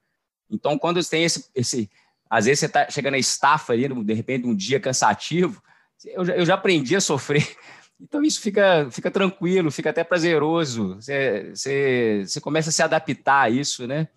Então, 0.51 0.79
quando 0.79 1.03
você 1.03 1.11
tem 1.11 1.25
esse, 1.25 1.51
esse 1.55 1.91
às 2.31 2.45
vezes 2.45 2.61
você 2.61 2.69
tá, 2.69 2.89
chega 2.91 3.11
na 3.11 3.19
estafa 3.19 3.73
ali, 3.73 3.89
de 3.89 4.15
repente, 4.15 4.47
um 4.47 4.55
dia 4.55 4.81
cansativo, 4.81 5.62
eu 6.05 6.25
já, 6.25 6.37
eu 6.37 6.47
já 6.47 6.55
aprendi 6.55 6.95
a 6.95 7.01
sofrer. 7.01 7.57
Então, 8.00 8.22
isso 8.22 8.40
fica, 8.40 8.88
fica 8.90 9.11
tranquilo, 9.11 9.70
fica 9.70 9.90
até 9.90 10.04
prazeroso. 10.04 10.96
Você, 10.96 11.50
você, 11.54 12.24
você 12.26 12.40
começa 12.40 12.70
a 12.70 12.72
se 12.72 12.82
adaptar 12.82 13.42
a 13.42 13.50
isso, 13.50 13.87
né? 13.87 14.09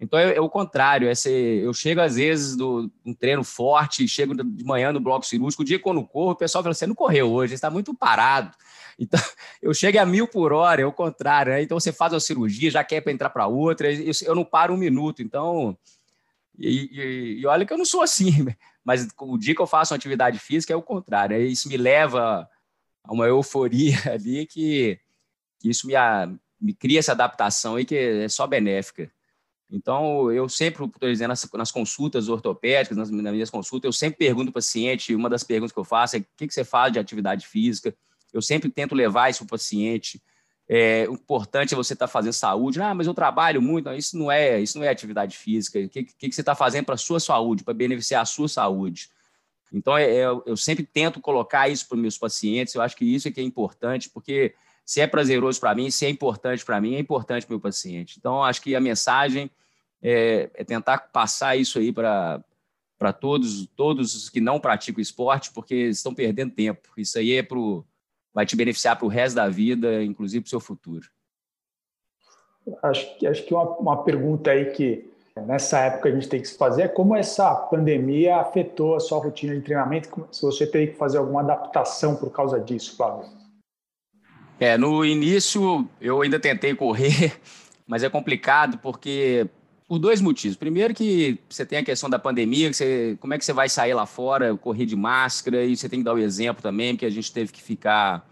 Então 0.00 0.18
é, 0.18 0.34
é 0.34 0.40
o 0.40 0.48
contrário, 0.48 1.08
é 1.08 1.14
ser, 1.14 1.62
eu 1.62 1.72
chego 1.72 2.00
às 2.00 2.16
vezes 2.16 2.56
do 2.56 2.90
um 3.04 3.14
treino 3.14 3.44
forte, 3.44 4.08
chego 4.08 4.34
de 4.34 4.64
manhã 4.64 4.92
no 4.92 5.00
bloco 5.00 5.24
cirúrgico, 5.24 5.62
o 5.62 5.64
dia 5.64 5.78
quando 5.78 6.04
corro, 6.04 6.32
o 6.32 6.36
pessoal 6.36 6.62
fala: 6.62 6.74
você 6.74 6.86
não 6.86 6.94
correu 6.94 7.32
hoje, 7.32 7.54
está 7.54 7.70
muito 7.70 7.94
parado. 7.94 8.54
Então 8.96 9.20
eu 9.60 9.74
chego 9.74 9.98
a 9.98 10.06
mil 10.06 10.28
por 10.28 10.52
hora, 10.52 10.80
é 10.80 10.86
o 10.86 10.92
contrário, 10.92 11.52
né? 11.52 11.60
Então 11.60 11.80
você 11.80 11.92
faz 11.92 12.14
a 12.14 12.20
cirurgia, 12.20 12.70
já 12.70 12.84
quer 12.84 13.00
para 13.00 13.10
entrar 13.10 13.28
para 13.28 13.44
outra, 13.44 13.88
eu 13.92 14.36
não 14.36 14.44
paro 14.44 14.72
um 14.72 14.76
minuto. 14.76 15.20
Então, 15.20 15.76
e, 16.56 16.88
e, 16.92 17.40
e, 17.40 17.46
olha 17.46 17.66
que 17.66 17.72
eu 17.72 17.76
não 17.76 17.84
sou 17.84 18.02
assim, 18.02 18.46
mas 18.84 19.08
o 19.18 19.36
dia 19.36 19.52
que 19.52 19.60
eu 19.60 19.66
faço 19.66 19.92
uma 19.92 19.96
atividade 19.96 20.38
física 20.38 20.72
é 20.72 20.76
o 20.76 20.82
contrário, 20.82 21.36
isso 21.38 21.68
me 21.68 21.76
leva 21.76 22.48
uma 23.08 23.26
euforia 23.26 23.96
ali 24.12 24.46
que, 24.46 24.98
que 25.60 25.70
isso 25.70 25.86
me, 25.86 25.94
me 26.60 26.74
cria 26.74 26.98
essa 26.98 27.12
adaptação 27.12 27.76
aí 27.76 27.84
que 27.84 27.96
é 27.96 28.28
só 28.28 28.46
benéfica. 28.46 29.10
Então, 29.70 30.30
eu 30.30 30.48
sempre, 30.48 30.84
estou 30.84 31.10
dizendo, 31.10 31.28
nas, 31.28 31.50
nas, 31.52 31.72
consultas 31.72 32.28
ortopédicas, 32.28 32.96
nas, 32.96 33.10
nas, 33.10 33.32
minhas 33.32 33.50
consultas, 33.50 33.88
eu 33.88 33.92
sempre 33.92 34.18
pergunto 34.18 34.52
para 34.52 34.60
o 34.60 34.62
paciente, 34.62 35.14
uma 35.14 35.28
das 35.28 35.42
perguntas 35.42 35.72
que 35.72 35.78
eu 35.78 35.84
faço 35.84 36.16
é 36.16 36.20
o 36.20 36.26
que, 36.36 36.46
que 36.46 36.54
você 36.54 36.64
faz 36.64 36.92
de 36.92 36.98
atividade 36.98 37.46
física? 37.46 37.94
Eu 38.32 38.42
sempre 38.42 38.70
tento 38.70 38.94
levar 38.94 39.30
isso 39.30 39.40
para 39.40 39.46
o 39.46 39.58
paciente. 39.58 40.22
É, 40.68 41.06
o 41.08 41.14
importante 41.14 41.74
é 41.74 41.76
você 41.76 41.92
estar 41.92 42.06
tá 42.06 42.12
fazendo 42.12 42.32
saúde. 42.32 42.80
Ah, 42.80 42.94
mas 42.94 43.06
eu 43.06 43.14
trabalho 43.14 43.60
muito. 43.62 43.86
Não, 43.86 43.94
isso 43.94 44.18
não 44.18 44.30
é, 44.30 44.60
isso 44.60 44.78
não 44.78 44.84
é 44.84 44.88
atividade 44.88 45.36
física. 45.36 45.78
O 45.78 45.88
que, 45.88 46.04
que, 46.04 46.28
que 46.28 46.34
você 46.34 46.40
está 46.40 46.54
fazendo 46.54 46.84
para 46.84 46.94
a 46.94 46.98
sua 46.98 47.20
saúde, 47.20 47.64
para 47.64 47.74
beneficiar 47.74 48.22
a 48.22 48.26
sua 48.26 48.48
saúde? 48.48 49.08
Então, 49.76 49.96
é, 49.98 50.04
é, 50.04 50.24
eu 50.24 50.56
sempre 50.56 50.84
tento 50.84 51.20
colocar 51.20 51.68
isso 51.68 51.88
para 51.88 51.96
os 51.96 52.02
meus 52.02 52.16
pacientes. 52.16 52.74
Eu 52.74 52.82
acho 52.82 52.96
que 52.96 53.04
isso 53.04 53.28
é 53.28 53.30
que 53.30 53.40
é 53.40 53.44
importante, 53.44 54.08
porque 54.08 54.54
se 54.84 55.00
é 55.00 55.06
prazeroso 55.06 55.58
para 55.58 55.74
mim, 55.74 55.90
se 55.90 56.06
é 56.06 56.10
importante 56.10 56.64
para 56.64 56.80
mim, 56.80 56.94
é 56.94 56.98
importante 56.98 57.44
para 57.44 57.52
o 57.52 57.56
meu 57.56 57.60
paciente. 57.60 58.16
Então, 58.18 58.42
acho 58.42 58.62
que 58.62 58.76
a 58.76 58.80
mensagem 58.80 59.50
é, 60.02 60.50
é 60.54 60.64
tentar 60.64 60.98
passar 60.98 61.56
isso 61.56 61.78
aí 61.78 61.92
para 61.92 62.42
para 62.96 63.12
todos, 63.12 63.66
todos 63.76 64.30
que 64.30 64.40
não 64.40 64.60
praticam 64.60 65.02
esporte, 65.02 65.52
porque 65.52 65.74
estão 65.74 66.14
perdendo 66.14 66.54
tempo. 66.54 66.88
Isso 66.96 67.18
aí 67.18 67.32
é 67.32 67.42
pro, 67.42 67.84
vai 68.32 68.46
te 68.46 68.56
beneficiar 68.56 68.96
para 68.96 69.04
o 69.04 69.08
resto 69.08 69.36
da 69.36 69.48
vida, 69.48 70.02
inclusive 70.02 70.42
para 70.42 70.46
o 70.46 70.50
seu 70.50 70.60
futuro. 70.60 71.06
Acho 72.82 73.18
que, 73.18 73.26
acho 73.26 73.44
que 73.44 73.52
uma, 73.52 73.64
uma 73.76 74.04
pergunta 74.04 74.52
aí 74.52 74.70
que 74.72 75.12
nessa 75.42 75.80
época 75.80 76.08
a 76.08 76.12
gente 76.12 76.28
tem 76.28 76.40
que 76.40 76.48
se 76.48 76.56
fazer 76.56 76.82
é 76.82 76.88
como 76.88 77.16
essa 77.16 77.54
pandemia 77.54 78.36
afetou 78.36 78.94
a 78.94 79.00
sua 79.00 79.18
rotina 79.18 79.54
de 79.54 79.62
treinamento, 79.62 80.28
se 80.30 80.42
você 80.42 80.66
teve 80.66 80.92
que 80.92 80.98
fazer 80.98 81.18
alguma 81.18 81.40
adaptação 81.40 82.14
por 82.16 82.30
causa 82.30 82.60
disso, 82.60 82.96
Flávio. 82.96 83.28
É, 84.60 84.78
no 84.78 85.04
início 85.04 85.88
eu 86.00 86.22
ainda 86.22 86.38
tentei 86.38 86.74
correr, 86.74 87.36
mas 87.86 88.02
é 88.02 88.08
complicado 88.08 88.78
porque 88.78 89.48
por 89.86 89.98
dois 89.98 90.20
motivos. 90.20 90.56
Primeiro 90.56 90.94
que 90.94 91.38
você 91.48 91.66
tem 91.66 91.78
a 91.78 91.84
questão 91.84 92.08
da 92.08 92.18
pandemia, 92.18 92.70
que 92.70 92.76
você, 92.76 93.18
como 93.20 93.34
é 93.34 93.38
que 93.38 93.44
você 93.44 93.52
vai 93.52 93.68
sair 93.68 93.92
lá 93.92 94.06
fora, 94.06 94.56
correr 94.56 94.86
de 94.86 94.96
máscara, 94.96 95.64
e 95.64 95.76
você 95.76 95.88
tem 95.88 95.98
que 95.98 96.04
dar 96.04 96.14
o 96.14 96.18
exemplo 96.18 96.62
também, 96.62 96.94
porque 96.94 97.06
a 97.06 97.10
gente 97.10 97.32
teve 97.32 97.52
que 97.52 97.62
ficar 97.62 98.26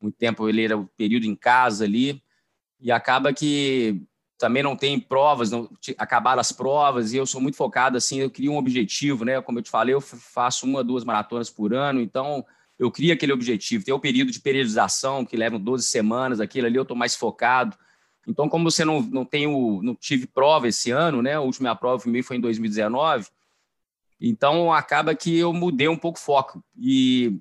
muito 0.00 0.16
tempo, 0.16 0.48
ele 0.48 0.64
era 0.64 0.76
o 0.76 0.86
período 0.96 1.24
em 1.24 1.34
casa 1.34 1.84
ali, 1.84 2.22
e 2.80 2.92
acaba 2.92 3.32
que 3.32 4.02
também 4.44 4.62
não 4.62 4.76
tem 4.76 5.00
provas, 5.00 5.50
não 5.50 5.70
acabaram 5.96 6.38
as 6.38 6.52
provas, 6.52 7.14
e 7.14 7.16
eu 7.16 7.24
sou 7.24 7.40
muito 7.40 7.56
focado 7.56 7.96
assim, 7.96 8.20
eu 8.20 8.30
crio 8.30 8.52
um 8.52 8.58
objetivo, 8.58 9.24
né? 9.24 9.40
Como 9.40 9.58
eu 9.58 9.62
te 9.62 9.70
falei, 9.70 9.94
eu 9.94 10.02
faço 10.02 10.66
uma, 10.66 10.84
duas 10.84 11.02
maratonas 11.02 11.48
por 11.48 11.72
ano, 11.72 11.98
então 11.98 12.44
eu 12.78 12.90
crio 12.90 13.14
aquele 13.14 13.32
objetivo. 13.32 13.86
Tem 13.86 13.94
o 13.94 13.98
período 13.98 14.30
de 14.30 14.38
periodização, 14.38 15.24
que 15.24 15.34
leva 15.34 15.58
12 15.58 15.86
semanas, 15.86 16.40
aquilo 16.40 16.66
ali 16.66 16.76
eu 16.76 16.82
estou 16.82 16.94
mais 16.94 17.16
focado. 17.16 17.74
Então, 18.28 18.46
como 18.46 18.70
você 18.70 18.84
não, 18.84 19.00
não 19.00 19.24
tem 19.24 19.46
o, 19.46 19.80
não 19.82 19.94
tive 19.94 20.26
prova 20.26 20.68
esse 20.68 20.90
ano, 20.90 21.22
né? 21.22 21.32
A 21.32 21.40
última 21.40 21.74
prova 21.74 22.04
foi 22.22 22.36
em 22.36 22.40
2019. 22.40 23.26
Então, 24.20 24.70
acaba 24.74 25.14
que 25.14 25.38
eu 25.38 25.54
mudei 25.54 25.88
um 25.88 25.96
pouco 25.96 26.18
o 26.18 26.22
foco. 26.22 26.62
E 26.78 27.40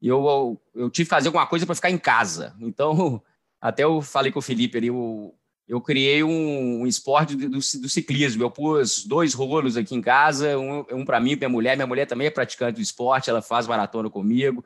eu, 0.00 0.58
eu 0.74 0.88
tive 0.88 1.04
que 1.04 1.14
fazer 1.14 1.28
alguma 1.28 1.46
coisa 1.46 1.66
para 1.66 1.74
ficar 1.74 1.90
em 1.90 1.98
casa. 1.98 2.56
Então, 2.60 3.22
até 3.60 3.84
eu 3.84 4.00
falei 4.00 4.32
com 4.32 4.38
o 4.38 4.42
Felipe 4.42 4.78
ali, 4.78 4.86
eu, 4.86 5.34
eu 5.66 5.80
criei 5.80 6.22
um, 6.22 6.82
um 6.82 6.86
esporte 6.86 7.34
do, 7.34 7.48
do, 7.48 7.88
ciclismo. 7.88 8.42
Eu 8.42 8.50
pus 8.50 9.04
dois 9.04 9.32
rolos 9.32 9.76
aqui 9.76 9.94
em 9.94 10.02
casa, 10.02 10.58
um, 10.58 10.84
um 10.92 11.04
para 11.04 11.18
mim 11.18 11.32
e 11.32 11.36
minha 11.36 11.48
mulher. 11.48 11.76
Minha 11.76 11.86
mulher 11.86 12.06
também 12.06 12.26
é 12.26 12.30
praticante 12.30 12.76
do 12.76 12.82
esporte, 12.82 13.30
ela 13.30 13.40
faz 13.40 13.66
maratona 13.66 14.10
comigo. 14.10 14.64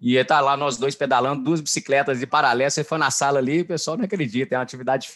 E 0.00 0.22
tá 0.24 0.40
lá 0.40 0.56
nós 0.56 0.76
dois 0.76 0.94
pedalando, 0.94 1.42
duas 1.42 1.60
bicicletas 1.62 2.18
de 2.18 2.26
paralelo. 2.26 2.70
Você 2.70 2.84
foi 2.84 2.98
na 2.98 3.10
sala 3.10 3.38
ali, 3.38 3.62
o 3.62 3.66
pessoal 3.66 3.96
não 3.96 4.04
acredita, 4.04 4.54
é 4.54 4.58
uma 4.58 4.64
atividade, 4.64 5.08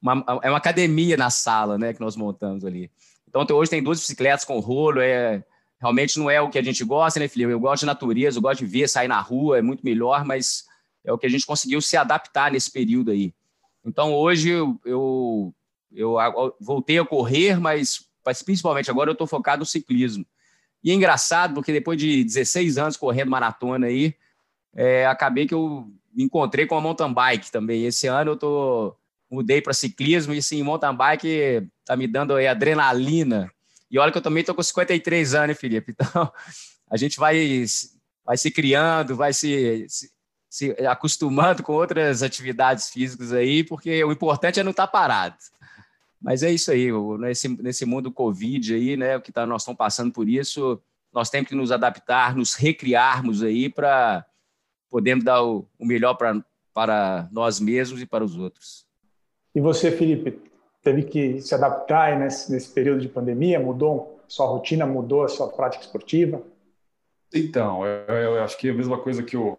uma, 0.00 0.24
é 0.42 0.48
uma 0.48 0.58
academia 0.58 1.16
na 1.16 1.28
sala, 1.28 1.76
né, 1.76 1.92
que 1.92 2.00
nós 2.00 2.14
montamos 2.14 2.64
ali. 2.64 2.90
Então 3.26 3.44
hoje 3.56 3.70
tem 3.70 3.82
duas 3.82 3.98
bicicletas 3.98 4.44
com 4.44 4.60
rolo, 4.60 5.00
é 5.00 5.42
realmente 5.80 6.18
não 6.18 6.30
é 6.30 6.40
o 6.40 6.50
que 6.50 6.58
a 6.58 6.62
gente 6.62 6.84
gosta, 6.84 7.18
né, 7.18 7.28
Felipe? 7.28 7.50
Eu 7.50 7.60
gosto 7.60 7.80
de 7.80 7.86
natureza, 7.86 8.38
eu 8.38 8.42
gosto 8.42 8.60
de 8.60 8.66
ver, 8.66 8.88
sair 8.88 9.08
na 9.08 9.20
rua, 9.20 9.58
é 9.58 9.62
muito 9.62 9.84
melhor, 9.84 10.24
mas 10.24 10.64
é 11.04 11.12
o 11.12 11.18
que 11.18 11.26
a 11.26 11.30
gente 11.30 11.46
conseguiu 11.46 11.80
se 11.80 11.96
adaptar 11.96 12.52
nesse 12.52 12.70
período 12.70 13.10
aí. 13.10 13.32
Então 13.88 14.12
hoje 14.14 14.50
eu, 14.50 14.78
eu, 14.84 15.54
eu 15.92 16.16
voltei 16.60 16.98
a 16.98 17.04
correr, 17.04 17.58
mas, 17.58 18.06
mas 18.24 18.42
principalmente 18.42 18.90
agora 18.90 19.10
eu 19.10 19.12
estou 19.12 19.26
focado 19.26 19.60
no 19.60 19.66
ciclismo. 19.66 20.26
E 20.84 20.90
é 20.90 20.94
engraçado, 20.94 21.54
porque 21.54 21.72
depois 21.72 21.98
de 21.98 22.22
16 22.22 22.78
anos 22.78 22.96
correndo 22.96 23.30
maratona 23.30 23.86
aí, 23.86 24.14
é, 24.74 25.06
acabei 25.06 25.46
que 25.46 25.54
eu 25.54 25.90
me 26.12 26.24
encontrei 26.24 26.66
com 26.66 26.76
a 26.76 26.80
mountain 26.80 27.12
bike 27.12 27.50
também. 27.50 27.84
Esse 27.84 28.06
ano 28.06 28.32
eu 28.32 28.36
tô, 28.36 28.96
mudei 29.30 29.60
para 29.60 29.72
ciclismo 29.72 30.32
e 30.32 30.42
sim, 30.42 30.62
mountain 30.62 30.94
bike 30.94 31.68
tá 31.84 31.96
me 31.96 32.06
dando 32.06 32.34
aí 32.34 32.46
adrenalina. 32.46 33.50
E 33.90 33.98
olha 33.98 34.12
que 34.12 34.18
eu 34.18 34.22
também 34.22 34.44
tô 34.44 34.54
com 34.54 34.62
53 34.62 35.34
anos, 35.34 35.50
hein, 35.50 35.54
Felipe? 35.54 35.94
Então, 36.10 36.32
a 36.90 36.96
gente 36.96 37.18
vai, 37.18 37.64
vai 38.24 38.38
se 38.38 38.50
criando, 38.50 39.14
vai 39.14 39.34
se, 39.34 39.84
se, 39.88 40.10
se 40.48 40.70
acostumando 40.86 41.62
com 41.62 41.72
outras 41.72 42.22
atividades 42.22 42.88
físicas 42.90 43.32
aí, 43.32 43.62
porque 43.62 44.02
o 44.02 44.12
importante 44.12 44.58
é 44.58 44.62
não 44.62 44.70
estar 44.70 44.86
tá 44.86 44.92
parado. 44.92 45.36
Mas 46.20 46.42
é 46.42 46.50
isso 46.50 46.70
aí, 46.70 46.88
nesse, 47.18 47.48
nesse 47.62 47.84
mundo 47.84 48.10
Covid 48.10 48.74
aí, 48.74 48.96
né, 48.96 49.20
que 49.20 49.30
tá, 49.30 49.46
nós 49.46 49.62
estamos 49.62 49.78
passando 49.78 50.12
por 50.12 50.28
isso, 50.28 50.80
nós 51.12 51.30
temos 51.30 51.48
que 51.48 51.54
nos 51.54 51.70
adaptar, 51.70 52.34
nos 52.34 52.54
recriarmos 52.54 53.42
aí 53.42 53.68
para 53.68 54.24
podemos 54.90 55.24
dar 55.24 55.42
o, 55.42 55.66
o 55.78 55.86
melhor 55.86 56.14
pra, 56.14 56.42
para 56.72 57.28
nós 57.30 57.60
mesmos 57.60 58.00
e 58.00 58.06
para 58.06 58.24
os 58.24 58.36
outros. 58.36 58.86
E 59.54 59.60
você, 59.60 59.90
Felipe, 59.90 60.40
teve 60.82 61.04
que 61.04 61.40
se 61.40 61.54
adaptar 61.54 62.18
nesse, 62.18 62.50
nesse 62.50 62.72
período 62.72 63.00
de 63.00 63.08
pandemia? 63.08 63.60
Mudou 63.60 64.20
sua 64.26 64.46
rotina, 64.46 64.86
mudou 64.86 65.24
a 65.24 65.28
sua 65.28 65.48
prática 65.48 65.84
esportiva? 65.84 66.42
Então, 67.34 67.84
eu, 67.84 68.14
eu 68.14 68.42
acho 68.42 68.56
que 68.56 68.68
é 68.68 68.70
a 68.70 68.74
mesma 68.74 68.98
coisa 68.98 69.22
que 69.22 69.36
o 69.36 69.58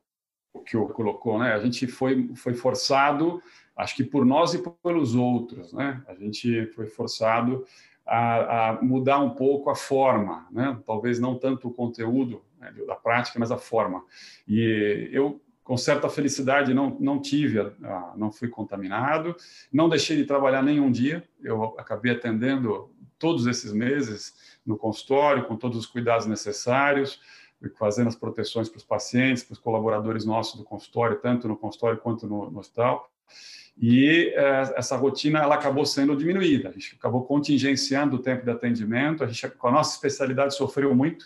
que 0.65 0.77
o 0.77 0.87
colocou, 0.87 1.39
né? 1.39 1.53
A 1.53 1.59
gente 1.59 1.87
foi 1.87 2.29
foi 2.35 2.53
forçado, 2.53 3.41
acho 3.75 3.95
que 3.95 4.03
por 4.03 4.25
nós 4.25 4.53
e 4.53 4.63
pelos 4.83 5.15
outros, 5.15 5.73
né? 5.73 6.01
A 6.07 6.13
gente 6.13 6.67
foi 6.67 6.87
forçado 6.87 7.65
a, 8.05 8.69
a 8.69 8.81
mudar 8.81 9.19
um 9.19 9.31
pouco 9.31 9.69
a 9.69 9.75
forma, 9.75 10.47
né? 10.51 10.77
Talvez 10.85 11.19
não 11.19 11.37
tanto 11.37 11.67
o 11.67 11.73
conteúdo 11.73 12.41
né, 12.59 12.73
da 12.87 12.95
prática, 12.95 13.39
mas 13.39 13.51
a 13.51 13.57
forma. 13.57 14.03
E 14.47 15.09
eu, 15.11 15.39
com 15.63 15.77
certa 15.77 16.09
felicidade, 16.09 16.73
não, 16.73 16.97
não 16.99 17.21
tive, 17.21 17.59
não 18.15 18.31
fui 18.31 18.47
contaminado, 18.47 19.35
não 19.71 19.87
deixei 19.87 20.17
de 20.17 20.25
trabalhar 20.25 20.63
nenhum 20.63 20.91
dia, 20.91 21.23
eu 21.43 21.63
acabei 21.77 22.11
atendendo 22.11 22.89
todos 23.19 23.45
esses 23.45 23.71
meses 23.71 24.57
no 24.65 24.77
consultório, 24.77 25.45
com 25.45 25.55
todos 25.55 25.77
os 25.77 25.85
cuidados 25.85 26.25
necessários, 26.25 27.21
fazendo 27.77 28.07
as 28.07 28.15
proteções 28.15 28.69
para 28.69 28.77
os 28.77 28.83
pacientes, 28.83 29.43
para 29.43 29.53
os 29.53 29.59
colaboradores 29.59 30.25
nossos 30.25 30.55
do 30.57 30.63
consultório, 30.63 31.19
tanto 31.19 31.47
no 31.47 31.57
consultório 31.57 31.99
quanto 31.99 32.25
no, 32.25 32.49
no 32.49 32.59
hospital. 32.59 33.11
E 33.81 34.33
é, 34.35 34.73
essa 34.75 34.97
rotina 34.97 35.39
ela 35.39 35.55
acabou 35.55 35.85
sendo 35.85 36.15
diminuída. 36.15 36.69
A 36.69 36.71
gente 36.71 36.95
acabou 36.99 37.23
contingenciando 37.23 38.17
o 38.17 38.19
tempo 38.19 38.43
de 38.43 38.51
atendimento. 38.51 39.23
A 39.23 39.27
gente, 39.27 39.47
com 39.49 39.67
a 39.69 39.71
nossa 39.71 39.95
especialidade, 39.95 40.55
sofreu 40.55 40.93
muito. 40.93 41.25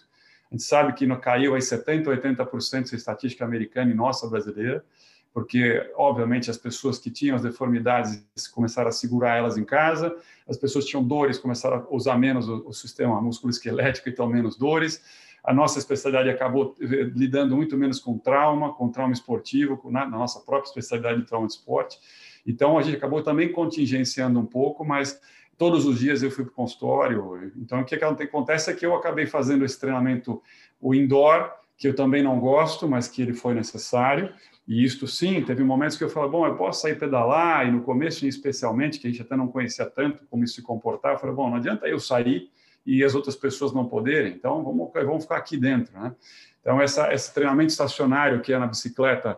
A 0.52 0.54
gente 0.54 0.64
sabe 0.64 0.94
que 0.94 1.08
no, 1.08 1.20
caiu 1.20 1.56
aí 1.56 1.62
70%, 1.62 2.06
80% 2.06 2.92
da 2.92 2.98
estatística 2.98 3.44
americana 3.44 3.92
e 3.92 3.96
nossa 3.96 4.28
brasileira. 4.28 4.86
porque, 5.34 5.92
obviamente, 5.96 6.52
as 6.52 6.58
pessoas 6.58 7.00
que 7.00 7.10
tinham 7.10 7.36
as 7.36 7.42
deformidades 7.42 8.24
começaram 8.54 8.90
a 8.90 8.92
segurar 8.92 9.36
elas 9.36 9.58
em 9.58 9.66
casa, 9.66 10.16
as 10.48 10.58
pessoas 10.58 10.86
que 10.86 10.92
tinham 10.92 11.04
dores 11.04 11.40
começaram 11.40 11.78
a 11.78 11.96
usar 11.96 12.20
menos 12.20 12.48
o, 12.48 12.68
o 12.68 12.72
sistema 12.72 13.20
músculo-esquelético, 13.20 14.10
então 14.10 14.28
menos 14.28 14.56
dores. 14.56 15.02
A 15.44 15.54
nossa 15.54 15.78
especialidade 15.78 16.30
acabou 16.30 16.76
lidando 16.80 17.56
muito 17.56 17.78
menos 17.78 18.00
com 18.00 18.18
trauma, 18.18 18.74
com 18.74 18.90
trauma 18.90 19.12
esportivo, 19.12 19.78
com, 19.78 19.92
na, 19.92 20.06
na 20.06 20.18
nossa 20.18 20.40
própria 20.40 20.70
especialidade 20.70 21.20
de 21.20 21.28
trauma 21.28 21.48
de 21.48 21.54
esporte. 21.54 22.00
Então, 22.48 22.78
a 22.78 22.82
gente 22.82 22.96
acabou 22.96 23.22
também 23.22 23.52
contingenciando 23.52 24.40
um 24.40 24.46
pouco, 24.46 24.86
mas 24.86 25.20
todos 25.58 25.86
os 25.86 26.00
dias 26.00 26.24
eu 26.24 26.32
fui 26.32 26.46
para 26.46 26.52
o 26.52 26.56
consultório. 26.56 27.52
Então, 27.58 27.82
o 27.82 27.86
que 27.86 27.96
acontece 27.96 28.72
é 28.72 28.74
que 28.74 28.86
eu 28.86 28.96
acabei 28.96 29.26
fazendo 29.26 29.66
esse 29.66 29.80
treinamento, 29.80 30.42
o 30.80 30.96
indoor, 30.96 31.52
que 31.78 31.88
eu 31.88 31.96
também 31.96 32.24
não 32.24 32.40
gosto, 32.40 32.88
mas 32.88 33.08
que 33.08 33.22
ele 33.22 33.34
foi 33.34 33.54
necessário. 33.54 34.34
E 34.66 34.84
isto 34.84 35.08
sim, 35.08 35.42
teve 35.42 35.62
momentos 35.64 35.98
que 35.98 36.04
eu 36.04 36.10
falei, 36.10 36.30
bom, 36.30 36.48
eu 36.48 36.56
posso 36.56 36.82
sair 36.82 36.98
pedalar, 36.98 37.68
e 37.68 37.72
no 37.72 37.82
começo, 37.82 38.26
especialmente, 38.26 38.98
que 39.00 39.08
a 39.08 39.10
gente 39.10 39.22
até 39.22 39.36
não 39.36 39.48
conhecia 39.50 39.86
tanto 39.86 40.26
como 40.30 40.44
isso 40.46 40.56
se 40.56 40.62
comportar, 40.62 41.14
eu 41.14 41.20
falei, 41.20 41.36
bom, 41.36 41.50
não 41.50 41.58
adianta 41.58 41.86
eu 41.88 42.00
sair 42.00 42.50
e 42.86 43.04
as 43.04 43.16
outras 43.16 43.36
pessoas 43.36 43.74
não 43.74 43.86
poderem, 43.86 44.34
então 44.34 44.64
vamos, 44.64 44.92
vamos 44.94 45.24
ficar 45.24 45.38
aqui 45.38 45.58
dentro, 45.58 45.98
né? 45.98 46.14
Então, 46.62 46.82
essa, 46.82 47.14
esse 47.14 47.34
treinamento 47.34 47.72
estacionário 47.72 48.42
que 48.42 48.54
é 48.54 48.58
na 48.58 48.68
bicicleta, 48.68 49.38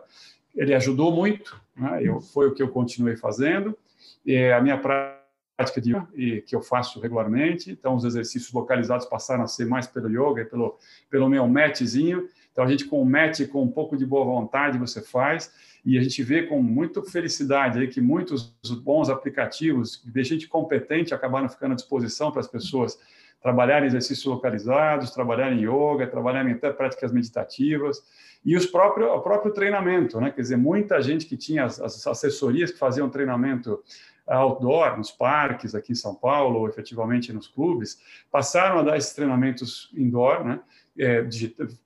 ele 0.54 0.74
ajudou 0.74 1.12
muito, 1.12 1.60
né? 1.76 2.00
eu, 2.02 2.20
foi 2.20 2.48
o 2.48 2.54
que 2.54 2.62
eu 2.62 2.68
continuei 2.68 3.16
fazendo, 3.16 3.76
e 4.24 4.50
a 4.50 4.60
minha 4.60 4.78
prática 4.78 5.80
de 5.80 6.42
que 6.42 6.54
eu 6.54 6.60
faço 6.60 7.00
regularmente, 7.00 7.70
então 7.70 7.96
os 7.96 8.04
exercícios 8.04 8.52
localizados 8.52 9.06
passaram 9.06 9.42
a 9.42 9.48
ser 9.48 9.66
mais 9.66 9.86
pelo 9.86 10.08
yoga 10.08 10.42
e 10.42 10.44
pelo, 10.44 10.78
pelo 11.10 11.28
meu 11.28 11.48
matzinho, 11.48 12.28
então, 12.56 12.64
a 12.64 12.68
gente 12.68 12.86
com 12.86 13.02
o 13.02 13.04
match, 13.04 13.46
com 13.48 13.62
um 13.62 13.70
pouco 13.70 13.98
de 13.98 14.06
boa 14.06 14.24
vontade, 14.24 14.78
você 14.78 15.02
faz, 15.02 15.52
e 15.84 15.98
a 15.98 16.02
gente 16.02 16.22
vê 16.22 16.44
com 16.44 16.62
muita 16.62 17.02
felicidade 17.02 17.78
aí 17.78 17.86
que 17.86 18.00
muitos 18.00 18.56
bons 18.82 19.10
aplicativos 19.10 20.02
de 20.02 20.24
gente 20.24 20.48
competente 20.48 21.12
acabaram 21.12 21.50
ficando 21.50 21.72
à 21.72 21.74
disposição 21.74 22.32
para 22.32 22.40
as 22.40 22.48
pessoas 22.48 22.98
trabalharem 23.40 23.86
exercícios 23.86 24.24
localizados, 24.26 25.10
trabalharem 25.10 25.60
yoga, 25.60 26.06
trabalharem 26.06 26.54
até 26.54 26.72
práticas 26.72 27.12
meditativas, 27.12 28.02
e 28.44 28.56
os 28.56 28.66
próprios, 28.66 29.08
o 29.10 29.20
próprio 29.20 29.52
treinamento, 29.52 30.20
né? 30.20 30.30
Quer 30.30 30.40
dizer, 30.40 30.56
muita 30.56 31.00
gente 31.02 31.26
que 31.26 31.36
tinha 31.36 31.64
as, 31.64 31.80
as 31.80 32.06
assessorias 32.06 32.70
que 32.70 32.78
faziam 32.78 33.10
treinamento 33.10 33.82
outdoor, 34.26 34.96
nos 34.96 35.10
parques 35.10 35.74
aqui 35.74 35.92
em 35.92 35.96
São 35.96 36.14
Paulo, 36.14 36.60
ou 36.60 36.68
efetivamente 36.68 37.32
nos 37.32 37.46
clubes, 37.46 38.00
passaram 38.30 38.78
a 38.78 38.82
dar 38.82 38.96
esses 38.96 39.14
treinamentos 39.14 39.90
indoor, 39.94 40.44
né? 40.44 40.60
é, 40.98 41.26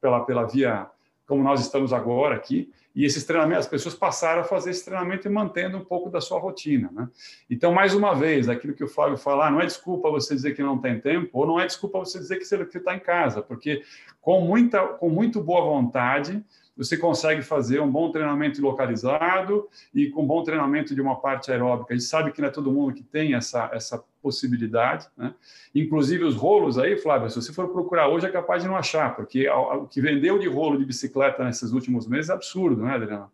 pela, 0.00 0.24
pela 0.24 0.44
via 0.44 0.86
como 1.26 1.42
nós 1.42 1.60
estamos 1.60 1.92
agora 1.92 2.34
aqui, 2.34 2.72
e 2.94 3.04
esses 3.04 3.24
treinamentos, 3.24 3.66
as 3.66 3.70
pessoas 3.70 3.94
passaram 3.94 4.42
a 4.42 4.44
fazer 4.44 4.70
esse 4.70 4.84
treinamento 4.84 5.28
e 5.28 5.30
mantendo 5.30 5.78
um 5.78 5.84
pouco 5.84 6.10
da 6.10 6.20
sua 6.20 6.40
rotina. 6.40 6.90
Né? 6.92 7.08
Então, 7.48 7.72
mais 7.72 7.94
uma 7.94 8.14
vez, 8.14 8.48
aquilo 8.48 8.74
que 8.74 8.82
o 8.82 8.88
Flávio 8.88 9.16
falar, 9.16 9.50
não 9.50 9.60
é 9.60 9.66
desculpa 9.66 10.10
você 10.10 10.34
dizer 10.34 10.54
que 10.54 10.62
não 10.62 10.78
tem 10.78 11.00
tempo, 11.00 11.30
ou 11.32 11.46
não 11.46 11.60
é 11.60 11.66
desculpa 11.66 11.98
você 11.98 12.18
dizer 12.18 12.38
que 12.38 12.44
você 12.44 12.56
está 12.56 12.94
em 12.94 13.00
casa, 13.00 13.42
porque 13.42 13.82
com, 14.20 14.40
muita, 14.40 14.80
com 14.86 15.08
muito 15.08 15.40
boa 15.42 15.62
vontade, 15.62 16.44
você 16.76 16.96
consegue 16.96 17.42
fazer 17.42 17.80
um 17.80 17.90
bom 17.90 18.10
treinamento 18.10 18.60
localizado 18.62 19.68
e 19.94 20.08
com 20.08 20.26
bom 20.26 20.42
treinamento 20.42 20.94
de 20.94 21.00
uma 21.00 21.16
parte 21.16 21.52
aeróbica. 21.52 21.92
A 21.92 21.96
gente 21.96 22.08
sabe 22.08 22.32
que 22.32 22.40
não 22.40 22.48
é 22.48 22.50
todo 22.50 22.72
mundo 22.72 22.94
que 22.94 23.02
tem 23.02 23.34
essa, 23.34 23.70
essa 23.72 24.02
possibilidade. 24.22 25.06
Né? 25.16 25.34
Inclusive 25.74 26.24
os 26.24 26.34
rolos 26.34 26.78
aí, 26.78 26.96
Flávio, 26.96 27.30
se 27.30 27.40
você 27.40 27.52
for 27.52 27.68
procurar 27.68 28.08
hoje 28.08 28.26
é 28.26 28.30
capaz 28.30 28.62
de 28.62 28.68
não 28.68 28.76
achar, 28.76 29.14
porque 29.16 29.48
o 29.48 29.86
que 29.86 30.00
vendeu 30.00 30.38
de 30.38 30.48
rolo 30.48 30.78
de 30.78 30.84
bicicleta 30.84 31.44
nesses 31.44 31.72
últimos 31.72 32.06
meses 32.06 32.30
é 32.30 32.34
absurdo, 32.34 32.82
né, 32.82 32.94
Adriano? 32.94 33.30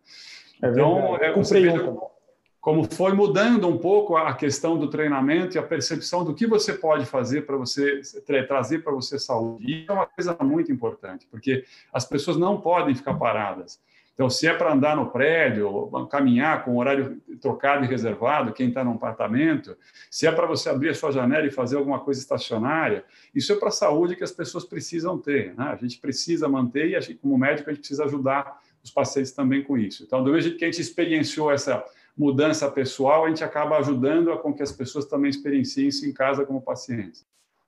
É 0.63 0.71
então, 0.71 1.17
é, 1.17 1.33
comprei 1.33 1.69
um 1.69 1.99
como 2.67 2.83
foi 2.83 3.13
mudando 3.13 3.69
um 3.69 3.79
pouco 3.79 4.17
a 4.17 4.35
questão 4.35 4.77
do 4.77 4.91
treinamento 4.91 5.57
e 5.57 5.59
a 5.59 5.63
percepção 5.63 6.25
do 6.25 6.35
que 6.35 6.49
você 6.49 6.73
pode 6.73 7.07
fazer 7.07 7.43
para 7.43 7.57
você 7.57 8.01
trazer 8.45 8.83
para 8.83 8.93
você 8.93 9.21
saúde. 9.21 9.83
Isso 9.83 9.93
é 9.93 9.95
uma 9.95 10.05
coisa 10.05 10.37
muito 10.43 10.73
importante, 10.73 11.29
porque 11.31 11.65
as 11.93 12.05
pessoas 12.05 12.37
não 12.37 12.61
podem 12.61 12.93
ficar 12.93 13.15
paradas. 13.15 13.81
Então, 14.17 14.31
se 14.31 14.49
é 14.49 14.55
para 14.55 14.73
andar 14.73 14.97
no 14.97 15.11
prédio, 15.11 15.91
caminhar 16.11 16.65
com 16.65 16.79
horário 16.79 17.21
trocado 17.39 17.85
e 17.85 17.87
reservado, 17.87 18.51
quem 18.55 18.69
está 18.69 18.83
num 18.83 18.95
apartamento, 18.95 19.77
se 20.11 20.27
é 20.27 20.33
para 20.33 20.47
você 20.47 20.71
abrir 20.71 20.89
a 20.89 20.95
sua 20.95 21.13
janela 21.13 21.47
e 21.47 21.51
fazer 21.51 21.77
alguma 21.77 22.01
coisa 22.01 22.19
estacionária, 22.19 23.05
isso 23.35 23.53
é 23.53 23.57
para 23.57 23.69
a 23.69 23.73
saúde 23.73 24.17
que 24.17 24.25
as 24.25 24.33
pessoas 24.33 24.65
precisam 24.65 25.19
ter. 25.19 25.55
Né? 25.55 25.65
A 25.65 25.77
gente 25.77 25.99
precisa 25.99 26.49
manter 26.49 26.99
e, 26.99 27.15
como 27.15 27.37
médico, 27.37 27.69
a 27.69 27.75
gente 27.75 27.81
precisa 27.81 28.07
ajudar 28.07 28.59
os 28.83 28.91
pacientes 28.91 29.33
também 29.33 29.63
com 29.63 29.77
isso. 29.77 30.03
Então, 30.05 30.25
do 30.25 30.31
mesmo 30.31 30.45
jeito 30.45 30.57
que 30.57 30.65
a 30.65 30.71
gente 30.71 30.81
experienciou 30.81 31.53
essa 31.53 31.85
mudança 32.17 32.71
pessoal, 32.71 33.27
a 33.27 33.29
gente 33.29 33.45
acaba 33.45 33.77
ajudando 33.77 34.33
a 34.33 34.39
com 34.39 34.55
que 34.55 34.63
as 34.63 34.73
pessoas 34.73 35.05
também 35.05 35.29
experienciem 35.29 35.89
isso 35.89 36.07
em 36.07 36.13
casa 36.15 36.47
como 36.47 36.63
pacientes. 36.63 37.27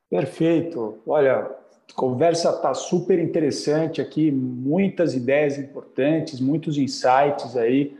Perfeito. 0.08 0.98
Olha, 1.06 1.50
conversa 1.94 2.50
está 2.50 2.74
super 2.74 3.18
interessante 3.18 4.00
aqui, 4.00 4.30
muitas 4.30 5.14
ideias 5.14 5.58
importantes, 5.58 6.40
muitos 6.40 6.76
insights 6.78 7.56
aí. 7.56 7.96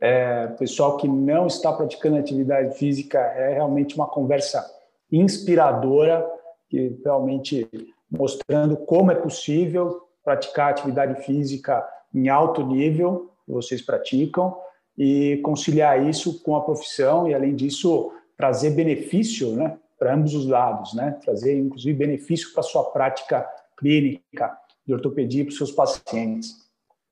É, 0.00 0.46
pessoal 0.58 0.96
que 0.96 1.06
não 1.06 1.46
está 1.46 1.72
praticando 1.72 2.16
atividade 2.16 2.76
física, 2.78 3.18
é 3.18 3.54
realmente 3.54 3.94
uma 3.94 4.06
conversa 4.06 4.64
inspiradora, 5.12 6.26
que 6.68 6.98
realmente 7.04 7.68
mostrando 8.10 8.76
como 8.76 9.10
é 9.10 9.14
possível 9.14 10.02
praticar 10.24 10.70
atividade 10.70 11.22
física 11.24 11.86
em 12.14 12.28
alto 12.28 12.64
nível, 12.64 13.30
que 13.44 13.52
vocês 13.52 13.82
praticam, 13.82 14.56
e 14.96 15.38
conciliar 15.38 16.06
isso 16.06 16.42
com 16.42 16.54
a 16.56 16.60
profissão 16.60 17.28
e, 17.28 17.34
além 17.34 17.54
disso, 17.54 18.12
trazer 18.36 18.70
benefício 18.70 19.52
né, 19.54 19.78
para 20.00 20.14
ambos 20.14 20.34
os 20.34 20.46
lados, 20.46 20.94
né? 20.94 21.18
trazer, 21.22 21.58
inclusive, 21.58 21.92
benefício 21.98 22.50
para 22.52 22.60
a 22.60 22.64
sua 22.64 22.84
prática 22.84 23.46
clínica 23.76 24.50
de 24.86 24.94
ortopedia 24.94 25.44
para 25.44 25.50
os 25.50 25.58
seus 25.58 25.70
pacientes. 25.70 26.56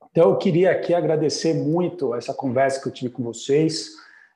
Então, 0.09 0.31
eu 0.31 0.37
queria 0.37 0.71
aqui 0.71 0.95
agradecer 0.95 1.53
muito 1.53 2.15
essa 2.15 2.33
conversa 2.33 2.81
que 2.81 2.87
eu 2.87 2.91
tive 2.91 3.13
com 3.13 3.21
vocês. 3.21 3.91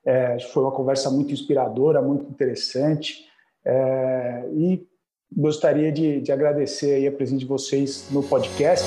É, 0.05 0.39
foi 0.39 0.61
uma 0.61 0.71
conversa 0.71 1.09
muito 1.09 1.33
inspiradora, 1.33 1.99
muito 1.99 2.29
interessante. 2.29 3.25
É, 3.65 4.47
e 4.53 4.87
gostaria 5.35 5.91
de, 5.91 6.21
de 6.21 6.31
agradecer 6.31 7.07
a 7.07 7.11
presença 7.11 7.39
de 7.39 7.45
vocês 7.47 8.07
no 8.11 8.21
podcast. 8.21 8.85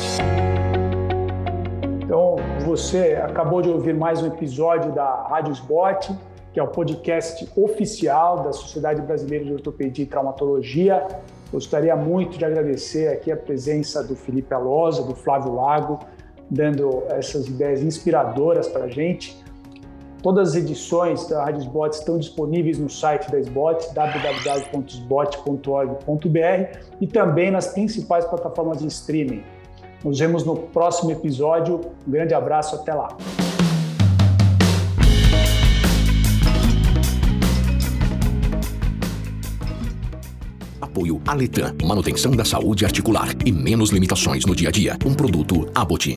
Então, 2.05 2.37
você 2.65 3.15
acabou 3.15 3.61
de 3.61 3.69
ouvir 3.69 3.95
mais 3.95 4.23
um 4.23 4.29
episódio 4.29 4.93
da 4.93 5.25
Rádio 5.25 5.53
Spot, 5.55 6.11
que 6.57 6.61
é 6.61 6.63
o 6.63 6.69
podcast 6.69 7.47
oficial 7.55 8.43
da 8.43 8.51
Sociedade 8.51 9.03
Brasileira 9.03 9.45
de 9.45 9.53
Ortopedia 9.53 10.03
e 10.03 10.07
Traumatologia. 10.07 11.07
Gostaria 11.53 11.95
muito 11.95 12.39
de 12.39 12.47
agradecer 12.47 13.09
aqui 13.09 13.31
a 13.31 13.37
presença 13.37 14.03
do 14.03 14.17
Felipe 14.17 14.55
Alosa, 14.55 15.03
do 15.03 15.15
Flávio 15.15 15.55
Lago, 15.55 15.99
dando 16.51 17.03
essas 17.11 17.47
ideias 17.47 17.83
inspiradoras 17.83 18.69
para 18.69 18.85
a 18.85 18.89
gente. 18.89 19.37
Todas 20.23 20.49
as 20.49 20.55
edições 20.55 21.29
da 21.29 21.45
Rádio 21.45 21.61
Sbot 21.61 21.95
estão 21.95 22.17
disponíveis 22.17 22.79
no 22.79 22.89
site 22.89 23.31
da 23.31 23.39
Sbot, 23.39 23.93
www.sbot.org.br 23.93 26.79
e 27.03 27.07
também 27.07 27.51
nas 27.51 27.67
principais 27.67 28.25
plataformas 28.25 28.79
de 28.79 28.87
streaming. 28.87 29.43
Nos 30.03 30.19
vemos 30.19 30.43
no 30.43 30.57
próximo 30.57 31.11
episódio. 31.11 31.83
Um 32.09 32.11
grande 32.11 32.33
abraço, 32.33 32.77
até 32.77 32.95
lá. 32.95 33.15
Apoio 40.97 41.21
Aletan, 41.27 41.75
manutenção 41.85 42.33
da 42.33 42.43
saúde 42.43 42.87
articular 42.87 43.29
e 43.45 43.53
menos 43.53 43.91
limitações 43.91 44.47
no 44.47 44.57
dia 44.57 44.71
a 44.71 44.73
dia. 44.73 44.97
Um 45.05 45.13
produto 45.13 45.71
Aboti. 45.75 46.15